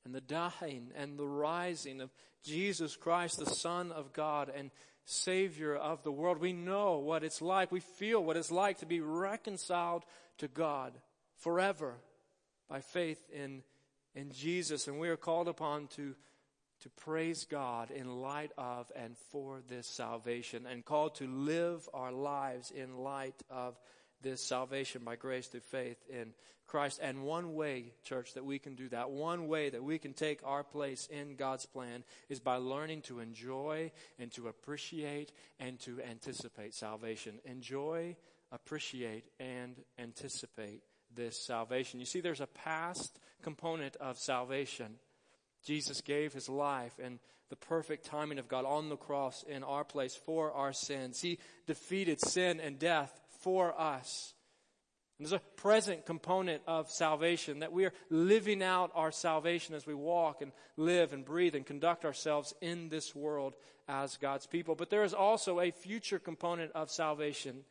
and 0.04 0.14
the 0.14 0.20
dying 0.20 0.90
and 0.96 1.18
the 1.18 1.26
rising 1.26 2.00
of 2.00 2.10
Jesus 2.42 2.96
Christ, 2.96 3.38
the 3.38 3.46
Son 3.46 3.92
of 3.92 4.12
God 4.12 4.50
and 4.54 4.70
Savior 5.04 5.74
of 5.74 6.02
the 6.02 6.12
world. 6.12 6.38
We 6.38 6.52
know 6.52 6.98
what 6.98 7.24
it's 7.24 7.42
like. 7.42 7.72
We 7.72 7.80
feel 7.80 8.22
what 8.22 8.36
it's 8.36 8.50
like 8.50 8.78
to 8.78 8.86
be 8.86 9.00
reconciled 9.00 10.04
to 10.38 10.48
God 10.48 10.92
forever 11.38 11.96
by 12.68 12.80
faith 12.80 13.20
in, 13.32 13.62
in 14.14 14.30
Jesus. 14.30 14.86
And 14.86 14.98
we 14.98 15.08
are 15.08 15.16
called 15.16 15.48
upon 15.48 15.88
to, 15.88 16.14
to 16.82 16.88
praise 16.90 17.44
God 17.44 17.90
in 17.90 18.20
light 18.20 18.52
of 18.56 18.90
and 18.94 19.16
for 19.30 19.60
this 19.68 19.86
salvation 19.86 20.66
and 20.66 20.84
called 20.84 21.16
to 21.16 21.26
live 21.26 21.88
our 21.92 22.12
lives 22.12 22.70
in 22.70 22.98
light 22.98 23.42
of 23.50 23.78
this 24.22 24.46
salvation 24.46 25.02
by 25.04 25.16
grace 25.16 25.46
through 25.46 25.60
faith 25.60 25.98
in 26.08 26.32
Christ. 26.66 27.00
And 27.02 27.24
one 27.24 27.54
way, 27.54 27.92
church, 28.04 28.34
that 28.34 28.44
we 28.44 28.58
can 28.58 28.76
do 28.76 28.88
that, 28.90 29.10
one 29.10 29.48
way 29.48 29.70
that 29.70 29.82
we 29.82 29.98
can 29.98 30.12
take 30.12 30.40
our 30.44 30.62
place 30.62 31.08
in 31.10 31.34
God's 31.34 31.66
plan 31.66 32.04
is 32.28 32.38
by 32.38 32.56
learning 32.56 33.02
to 33.02 33.18
enjoy 33.18 33.90
and 34.18 34.30
to 34.32 34.48
appreciate 34.48 35.32
and 35.58 35.80
to 35.80 36.00
anticipate 36.08 36.74
salvation. 36.74 37.40
Enjoy, 37.44 38.16
appreciate, 38.52 39.24
and 39.40 39.74
anticipate 39.98 40.82
this 41.14 41.44
salvation. 41.44 41.98
You 41.98 42.06
see, 42.06 42.20
there's 42.20 42.40
a 42.40 42.46
past 42.46 43.18
component 43.42 43.96
of 43.96 44.18
salvation. 44.18 44.96
Jesus 45.64 46.00
gave 46.00 46.32
his 46.32 46.48
life 46.48 46.98
and 47.02 47.18
the 47.48 47.56
perfect 47.56 48.06
timing 48.06 48.38
of 48.38 48.48
God 48.48 48.64
on 48.64 48.88
the 48.88 48.96
cross 48.96 49.42
in 49.42 49.64
our 49.64 49.82
place 49.82 50.14
for 50.14 50.52
our 50.52 50.72
sins. 50.72 51.20
He 51.20 51.38
defeated 51.66 52.20
sin 52.20 52.60
and 52.60 52.78
death 52.78 53.20
for 53.40 53.78
us. 53.78 54.34
And 55.18 55.26
there's 55.26 55.38
a 55.38 55.60
present 55.60 56.06
component 56.06 56.62
of 56.66 56.90
salvation 56.90 57.58
that 57.58 57.72
we 57.72 57.84
are 57.84 57.92
living 58.08 58.62
out 58.62 58.90
our 58.94 59.12
salvation 59.12 59.74
as 59.74 59.86
we 59.86 59.92
walk 59.92 60.40
and 60.40 60.50
live 60.78 61.12
and 61.12 61.26
breathe 61.26 61.54
and 61.54 61.66
conduct 61.66 62.06
ourselves 62.06 62.54
in 62.62 62.88
this 62.88 63.14
world 63.14 63.54
as 63.86 64.16
God's 64.16 64.46
people. 64.46 64.74
But 64.74 64.88
there 64.88 65.04
is 65.04 65.12
also 65.12 65.60
a 65.60 65.72
future 65.72 66.18
component 66.18 66.72
of 66.72 66.90
salvation 66.90 67.64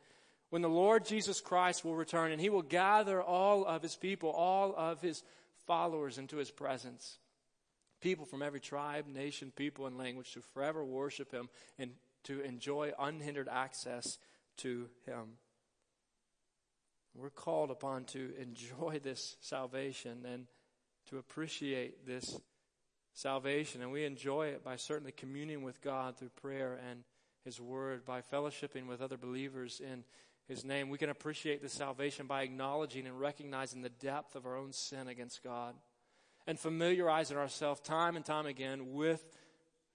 when 0.50 0.62
the 0.62 0.68
Lord 0.68 1.04
Jesus 1.04 1.40
Christ 1.40 1.84
will 1.84 1.96
return 1.96 2.30
and 2.30 2.40
he 2.40 2.50
will 2.50 2.62
gather 2.62 3.20
all 3.20 3.64
of 3.64 3.82
his 3.82 3.96
people, 3.96 4.30
all 4.30 4.72
of 4.76 5.00
his 5.00 5.24
followers 5.66 6.18
into 6.18 6.36
his 6.36 6.52
presence. 6.52 7.18
People 8.00 8.26
from 8.26 8.42
every 8.42 8.60
tribe, 8.60 9.06
nation, 9.08 9.52
people, 9.54 9.86
and 9.86 9.98
language 9.98 10.32
to 10.34 10.40
forever 10.40 10.84
worship 10.84 11.32
him 11.32 11.48
and 11.80 11.92
to 12.24 12.40
enjoy 12.42 12.92
unhindered 12.98 13.48
access 13.48 14.18
to 14.58 14.88
him. 15.06 15.38
We're 17.14 17.30
called 17.30 17.70
upon 17.70 18.04
to 18.06 18.32
enjoy 18.40 19.00
this 19.02 19.36
salvation 19.40 20.24
and 20.24 20.46
to 21.08 21.18
appreciate 21.18 22.06
this 22.06 22.38
salvation. 23.14 23.82
And 23.82 23.90
we 23.90 24.04
enjoy 24.04 24.48
it 24.48 24.64
by 24.64 24.76
certainly 24.76 25.12
communing 25.12 25.62
with 25.62 25.82
God 25.82 26.16
through 26.16 26.30
prayer 26.40 26.78
and 26.88 27.04
His 27.44 27.60
Word, 27.60 28.04
by 28.04 28.20
fellowshipping 28.20 28.86
with 28.86 29.00
other 29.00 29.16
believers 29.16 29.80
in 29.80 30.04
His 30.46 30.64
name. 30.64 30.88
We 30.88 30.98
can 30.98 31.10
appreciate 31.10 31.62
this 31.62 31.72
salvation 31.72 32.26
by 32.26 32.42
acknowledging 32.42 33.06
and 33.06 33.18
recognizing 33.18 33.82
the 33.82 33.88
depth 33.88 34.36
of 34.36 34.46
our 34.46 34.56
own 34.56 34.72
sin 34.72 35.08
against 35.08 35.42
God 35.42 35.74
and 36.46 36.58
familiarizing 36.58 37.36
ourselves 37.36 37.80
time 37.80 38.16
and 38.16 38.24
time 38.24 38.46
again 38.46 38.92
with 38.92 39.22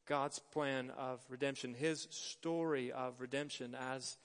God's 0.05 0.39
plan 0.39 0.91
of 0.97 1.21
redemption, 1.29 1.73
His 1.73 2.07
story 2.11 2.91
of 2.91 3.19
redemption 3.19 3.75
as 3.75 4.17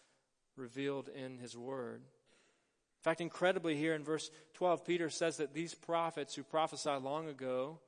revealed 0.57 1.09
in 1.09 1.39
His 1.39 1.57
Word. 1.57 2.03
In 3.01 3.05
fact, 3.05 3.23
incredibly, 3.23 3.77
here 3.77 3.95
in 3.95 4.05
verse 4.05 4.31
12, 4.55 4.85
Peter 4.85 5.09
says 5.09 5.39
that 5.39 5.55
these 5.55 5.75
prophets 5.75 6.35
who 6.35 6.43
prophesied 6.43 7.03
long 7.03 7.29
ago 7.29 7.79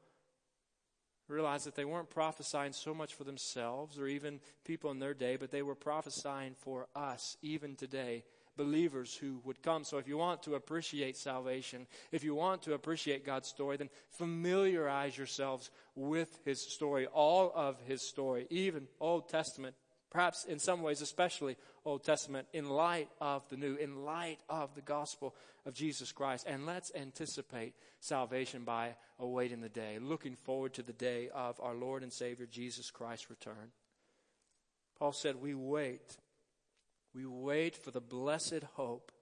realized 1.28 1.66
that 1.66 1.74
they 1.74 1.84
weren't 1.84 2.08
prophesying 2.08 2.72
so 2.72 2.94
much 2.94 3.12
for 3.12 3.24
themselves 3.24 3.98
or 3.98 4.06
even 4.06 4.40
people 4.64 4.90
in 4.90 5.00
their 5.00 5.12
day, 5.12 5.36
but 5.36 5.50
they 5.50 5.60
were 5.60 5.74
prophesying 5.74 6.54
for 6.54 6.86
us, 6.96 7.36
even 7.42 7.76
today, 7.76 8.24
believers 8.56 9.14
who 9.14 9.38
would 9.44 9.62
come. 9.62 9.84
So 9.84 9.98
if 9.98 10.08
you 10.08 10.16
want 10.16 10.44
to 10.44 10.54
appreciate 10.54 11.18
salvation, 11.18 11.86
if 12.10 12.24
you 12.24 12.34
want 12.34 12.62
to 12.62 12.72
appreciate 12.72 13.26
God's 13.26 13.48
story, 13.48 13.76
then 13.76 13.90
familiarize 14.08 15.18
yourselves 15.18 15.70
with 15.94 16.38
His 16.46 16.60
story, 16.60 17.06
all 17.06 17.52
of 17.54 17.78
His 17.86 18.00
story, 18.00 18.46
even 18.48 18.88
Old 18.98 19.28
Testament 19.28 19.74
Perhaps 20.12 20.44
in 20.44 20.58
some 20.58 20.82
ways, 20.82 21.00
especially 21.00 21.56
Old 21.86 22.04
Testament, 22.04 22.46
in 22.52 22.68
light 22.68 23.08
of 23.18 23.48
the 23.48 23.56
new, 23.56 23.76
in 23.76 24.04
light 24.04 24.40
of 24.46 24.74
the 24.74 24.82
gospel 24.82 25.34
of 25.64 25.72
Jesus 25.72 26.12
Christ. 26.12 26.46
And 26.46 26.66
let's 26.66 26.92
anticipate 26.94 27.72
salvation 27.98 28.64
by 28.64 28.96
awaiting 29.18 29.62
the 29.62 29.70
day, 29.70 29.98
looking 29.98 30.36
forward 30.36 30.74
to 30.74 30.82
the 30.82 30.92
day 30.92 31.30
of 31.34 31.58
our 31.62 31.74
Lord 31.74 32.02
and 32.02 32.12
Savior 32.12 32.44
Jesus 32.44 32.90
Christ's 32.90 33.30
return. 33.30 33.72
Paul 34.98 35.12
said, 35.12 35.36
We 35.36 35.54
wait. 35.54 36.18
We 37.14 37.24
wait 37.24 37.74
for 37.74 37.90
the 37.90 38.00
blessed 38.02 38.64
hope, 38.74 39.12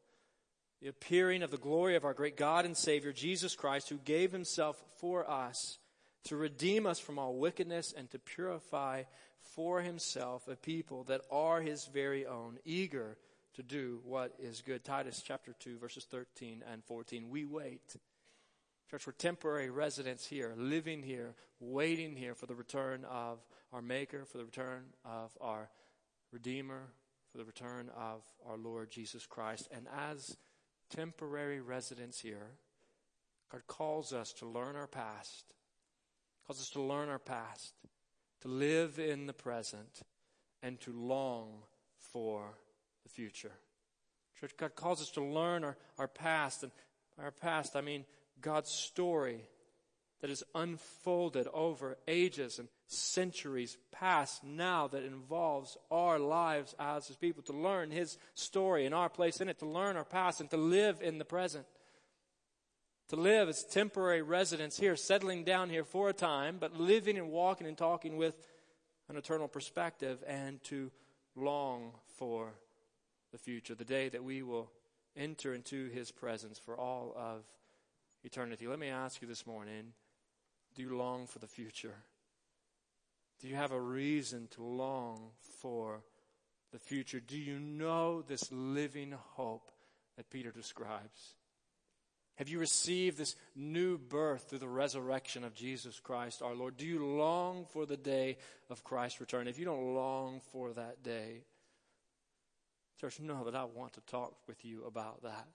the 0.83 0.89
appearing 0.89 1.45
of 1.45 1.53
the 1.53 1.57
glory 1.57 1.95
of 1.95 2.05
our 2.05 2.15
great 2.15 2.37
God 2.37 2.65
and 2.65 2.77
Savior, 2.77 3.13
Jesus 3.13 3.55
Christ, 3.55 3.91
who 3.91 3.99
gave 3.99 4.33
himself 4.33 4.83
for 4.99 5.31
us 5.31 5.79
to 6.25 6.37
redeem 6.37 6.87
us 6.87 6.99
from 6.99 7.19
all 7.19 7.35
wickedness 7.35 7.95
and 7.97 8.11
to 8.11 8.19
purify 8.19 9.05
for 9.41 9.81
himself 9.81 10.49
a 10.49 10.57
people 10.57 11.05
that 11.05 11.23
are 11.31 11.61
his 11.61 11.87
very 11.87 12.27
own, 12.27 12.59
eager 12.65 13.17
to 13.55 13.63
do 13.63 14.01
what 14.05 14.35
is 14.39 14.63
good. 14.63 14.85
Titus 14.85 15.23
chapter 15.25 15.55
2, 15.59 15.79
verses 15.79 16.05
13 16.05 16.63
and 16.71 16.85
14. 16.85 17.31
We 17.31 17.45
wait. 17.45 17.97
Church, 18.91 19.07
we're 19.07 19.13
temporary 19.13 19.71
residents 19.71 20.27
here, 20.27 20.55
living 20.57 21.03
here, 21.03 21.35
waiting 21.61 22.17
here 22.17 22.35
for 22.35 22.47
the 22.47 22.55
return 22.55 23.05
of 23.05 23.39
our 23.73 23.83
Maker, 23.83 24.25
for 24.25 24.39
the 24.39 24.45
return 24.45 24.83
of 25.05 25.37
our 25.41 25.71
Redeemer, 26.33 26.89
for 27.31 27.39
the 27.39 27.45
return 27.45 27.89
of 27.97 28.23
our 28.49 28.57
Lord 28.57 28.91
Jesus 28.91 29.27
Christ. 29.27 29.69
And 29.73 29.87
as 29.97 30.37
temporary 30.91 31.61
residents 31.61 32.21
here, 32.21 32.51
God 33.51 33.63
calls 33.67 34.13
us 34.13 34.33
to 34.35 34.47
learn 34.47 34.77
our 34.77 34.87
past, 34.87 35.45
calls 36.47 36.61
us 36.61 36.71
to 36.71 36.83
learn 36.83 37.09
our 37.09 37.19
past, 37.19 37.75
to 38.43 38.49
live 38.49 38.99
in 38.99 39.27
the 39.27 39.33
present, 39.33 40.03
and 40.63 40.81
to 40.81 40.93
long 40.93 41.63
for 42.13 42.55
the 43.03 43.09
future. 43.09 43.53
Church, 44.41 44.57
God 44.57 44.75
calls 44.75 45.03
us 45.03 45.11
to 45.11 45.23
learn 45.23 45.65
our, 45.65 45.77
our 45.99 46.09
past. 46.09 46.63
And 46.63 46.73
our 47.19 47.31
past, 47.31 47.77
I 47.77 47.83
mean 47.83 48.05
God's 48.41 48.71
story 48.71 49.43
that 50.21 50.31
is 50.31 50.45
unfolded 50.55 51.47
over 51.53 51.97
ages 52.07 52.59
and 52.59 52.69
centuries 52.87 53.79
past 53.91 54.45
now 54.45 54.87
that 54.89 55.05
involves 55.05 55.79
our 55.91 56.19
lives 56.19 56.75
as 56.79 57.07
His 57.07 57.17
people, 57.17 57.43
to 57.45 57.53
learn 57.53 57.91
His 57.91 58.19
story 58.35 58.87
and 58.87 58.95
our 58.95 59.09
place 59.09 59.41
in 59.41 59.49
it, 59.49 59.59
to 59.61 59.67
learn 59.67 59.97
our 59.97 60.05
past 60.05 60.41
and 60.41 60.51
to 60.51 60.57
live 60.57 61.01
in 61.03 61.19
the 61.19 61.25
present. 61.25 61.67
To 63.11 63.17
live 63.17 63.49
as 63.49 63.65
temporary 63.65 64.23
residents 64.23 64.79
here, 64.79 64.95
settling 64.95 65.43
down 65.43 65.69
here 65.69 65.83
for 65.83 66.09
a 66.09 66.13
time, 66.13 66.59
but 66.61 66.77
living 66.77 67.19
and 67.19 67.33
walking 67.33 67.67
and 67.67 67.77
talking 67.77 68.17
with 68.17 68.37
an 69.09 69.17
eternal 69.17 69.49
perspective 69.49 70.23
and 70.29 70.63
to 70.65 70.93
long 71.35 71.91
for 72.19 72.53
the 73.33 73.39
future, 73.39 73.75
the 73.75 73.85
day 73.85 74.09
that 74.11 74.23
we 74.23 74.45
will 74.45 74.71
enter 75.17 75.53
into 75.53 75.89
His 75.89 76.13
presence 76.13 76.61
for 76.61 76.79
all 76.79 77.13
of 77.17 77.43
eternity. 78.23 78.69
Let 78.69 78.79
me 78.79 78.91
ask 78.91 79.21
you 79.21 79.27
this 79.27 79.45
morning 79.45 79.93
do 80.77 80.83
you 80.83 80.97
long 80.97 81.27
for 81.27 81.41
the 81.41 81.49
future? 81.49 81.97
Do 83.41 83.49
you 83.49 83.57
have 83.57 83.73
a 83.73 83.81
reason 83.81 84.47
to 84.53 84.63
long 84.63 85.31
for 85.59 86.05
the 86.71 86.79
future? 86.79 87.19
Do 87.19 87.37
you 87.37 87.59
know 87.59 88.23
this 88.23 88.53
living 88.53 89.17
hope 89.35 89.73
that 90.17 90.31
Peter 90.31 90.53
describes? 90.53 91.35
Have 92.37 92.49
you 92.49 92.59
received 92.59 93.19
this 93.19 93.37
new 93.55 93.99
birth 93.99 94.49
through 94.49 94.61
the 94.61 94.69
resurrection 94.69 95.45
of 95.45 95.55
Jesus 95.55 96.01
Christ 96.01 96.41
our 96.41 96.55
Lord? 96.55 96.77
Do 96.79 96.87
you 96.87 97.05
long 97.05 97.67
for 97.67 97.85
the 97.85 97.99
day 97.99 98.39
of 98.71 98.83
Christ's 98.83 99.21
return? 99.21 99.47
If 99.47 99.59
you 99.59 99.67
don't 99.67 99.95
long 99.95 100.41
for 100.51 100.73
that 100.73 101.03
day, 101.03 101.43
church, 102.99 103.21
know 103.21 103.45
that 103.45 103.55
I 103.55 103.65
want 103.65 103.93
to 103.95 104.01
talk 104.03 104.35
with 104.47 104.65
you 104.65 104.85
about 104.87 105.23
that. 105.23 105.47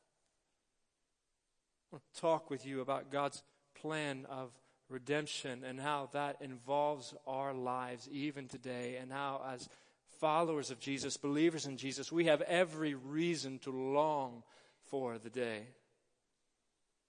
I 1.84 1.96
want 1.96 2.04
to 2.14 2.22
talk 2.22 2.50
with 2.50 2.66
you 2.66 2.82
about 2.82 3.12
God's 3.12 3.42
plan 3.82 4.28
of 4.30 4.52
redemption 4.90 5.64
and 5.64 5.80
how 5.80 6.10
that 6.14 6.38
involves 6.42 7.16
our 7.26 7.54
lives 7.54 8.08
even 8.12 8.48
today, 8.48 8.98
and 9.02 9.12
how, 9.12 9.42
as 9.52 9.68
followers 10.20 10.70
of 10.70 10.80
Jesus, 10.80 11.18
believers 11.18 11.66
in 11.66 11.78
Jesus, 11.78 12.12
we 12.12 12.26
have 12.26 12.42
every 12.42 12.94
reason 12.94 13.60
to 13.60 13.72
long 13.72 14.44
for 14.90 15.18
the 15.18 15.30
day. 15.30 15.68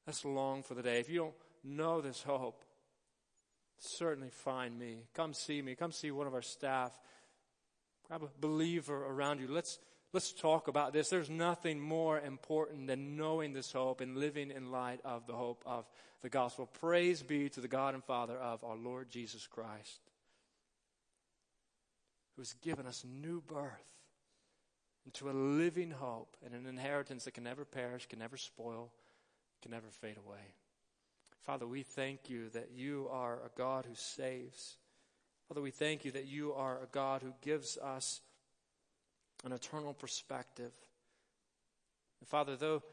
Let's 0.07 0.25
long 0.25 0.63
for 0.63 0.75
the 0.75 0.83
day. 0.83 1.01
If 1.01 1.09
you 1.09 1.19
don't 1.19 1.35
know 1.65 2.01
this 2.01 2.23
hope, 2.23 2.65
certainly 3.79 4.31
find 4.31 4.79
me. 4.79 5.05
Come 5.15 5.35
see 5.35 5.61
me. 5.61 5.75
Come 5.75 5.93
see 5.93 6.11
one 6.11 6.27
of 6.27 6.35
our 6.35 6.43
staff. 6.43 6.93
Grab 8.07 8.23
a 8.23 8.29
believer 8.41 9.05
around 9.07 9.41
you. 9.41 9.49
Let's 9.49 9.79
Let's 10.13 10.33
talk 10.33 10.69
about 10.69 10.95
this. 10.95 11.11
There's 11.11 11.29
nothing 11.29 11.79
more 11.79 12.19
important 12.19 12.87
than 12.87 13.19
knowing 13.19 13.53
this 13.53 13.73
hope 13.73 14.01
and 14.01 14.17
living 14.17 14.51
in 14.51 14.71
light 14.71 15.01
of 15.05 15.27
the 15.27 15.35
hope 15.35 15.63
of 15.67 15.85
the 16.23 16.31
gospel. 16.31 16.67
Praise 16.67 17.23
be 17.23 17.51
to 17.51 17.61
the 17.61 17.69
God 17.69 17.93
and 17.93 18.03
Father 18.03 18.39
of 18.39 18.65
our 18.65 18.77
Lord 18.77 19.11
Jesus 19.11 19.47
Christ, 19.47 20.01
who 22.35 22.41
has 22.41 22.55
given 22.63 22.87
us 22.87 23.05
new 23.05 23.43
birth 23.43 23.71
into 25.05 25.29
a 25.29 25.33
living 25.33 25.91
hope 25.91 26.37
and 26.43 26.55
an 26.55 26.67
inheritance 26.67 27.25
that 27.25 27.35
can 27.35 27.45
never 27.45 27.67
perish, 27.67 28.07
can 28.07 28.21
never 28.21 28.39
spoil, 28.39 28.93
can 29.67 29.73
never 29.73 29.91
fade 29.91 30.17
away. 30.25 30.55
Father, 31.45 31.67
we 31.67 31.83
thank 31.83 32.31
you 32.31 32.49
that 32.51 32.71
you 32.77 33.09
are 33.11 33.35
a 33.35 33.59
God 33.59 33.85
who 33.85 33.97
saves. 33.97 34.77
Father, 35.49 35.61
we 35.61 35.73
thank 35.73 36.05
you 36.05 36.13
that 36.13 36.27
you 36.27 36.53
are 36.53 36.79
a 36.81 36.87
God 36.93 37.23
who 37.23 37.33
gives 37.43 37.77
us 37.79 38.21
an 39.45 39.51
eternal 39.51 39.93
perspective. 39.93 40.71
And 42.21 42.29
Father, 42.29 42.55
though 42.55 42.85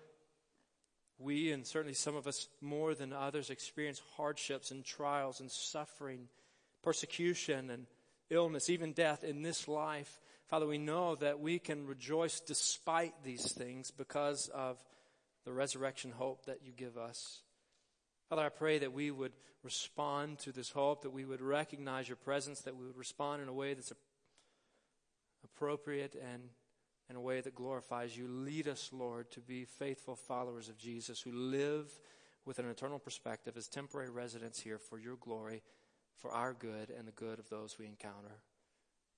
we 1.19 1.51
and 1.51 1.63
certainly 1.63 1.93
some 1.93 2.15
of 2.15 2.25
us 2.25 2.47
more 2.59 2.95
than 2.95 3.13
others 3.13 3.51
experience 3.51 4.01
hardships 4.17 4.71
and 4.71 4.83
trials 4.83 5.41
and 5.41 5.51
suffering, 5.51 6.27
persecution 6.81 7.69
and 7.69 7.85
illness, 8.31 8.67
even 8.67 8.93
death 8.93 9.23
in 9.23 9.43
this 9.43 9.67
life, 9.67 10.19
Father, 10.47 10.65
we 10.65 10.79
know 10.79 11.13
that 11.15 11.39
we 11.39 11.59
can 11.59 11.85
rejoice 11.85 12.39
despite 12.39 13.13
these 13.23 13.51
things 13.51 13.91
because 13.91 14.49
of 14.49 14.83
the 15.45 15.53
resurrection 15.53 16.11
hope 16.11 16.45
that 16.45 16.59
you 16.63 16.71
give 16.71 16.97
us. 16.97 17.41
Father, 18.29 18.43
I 18.43 18.49
pray 18.49 18.79
that 18.79 18.93
we 18.93 19.11
would 19.11 19.33
respond 19.63 20.39
to 20.39 20.51
this 20.51 20.71
hope, 20.71 21.01
that 21.03 21.11
we 21.11 21.25
would 21.25 21.41
recognize 21.41 22.07
your 22.07 22.17
presence, 22.17 22.61
that 22.61 22.75
we 22.75 22.85
would 22.85 22.97
respond 22.97 23.41
in 23.41 23.47
a 23.47 23.53
way 23.53 23.73
that's 23.73 23.93
appropriate 25.43 26.15
and 26.15 26.43
in 27.09 27.15
a 27.15 27.21
way 27.21 27.41
that 27.41 27.55
glorifies 27.55 28.17
you. 28.17 28.27
Lead 28.27 28.67
us, 28.67 28.89
Lord, 28.93 29.29
to 29.31 29.41
be 29.41 29.65
faithful 29.65 30.15
followers 30.15 30.69
of 30.69 30.77
Jesus 30.77 31.21
who 31.21 31.31
live 31.31 31.91
with 32.45 32.59
an 32.59 32.69
eternal 32.69 32.99
perspective 32.99 33.55
as 33.57 33.67
temporary 33.67 34.09
residents 34.09 34.59
here 34.59 34.77
for 34.77 34.97
your 34.97 35.15
glory, 35.17 35.61
for 36.17 36.31
our 36.31 36.53
good 36.53 36.89
and 36.97 37.07
the 37.07 37.11
good 37.11 37.39
of 37.39 37.49
those 37.49 37.77
we 37.77 37.85
encounter. 37.85 38.41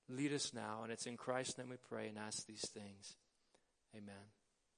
Lead 0.10 0.34
us 0.34 0.54
now, 0.54 0.82
and 0.84 0.92
it's 0.92 1.08
in 1.08 1.18
Christ's 1.18 1.58
name 1.58 1.70
we 1.70 1.78
pray 1.78 2.08
and 2.08 2.18
ask 2.18 2.46
these 2.46 2.70
things. 2.70 3.16
Amen. 3.96 4.35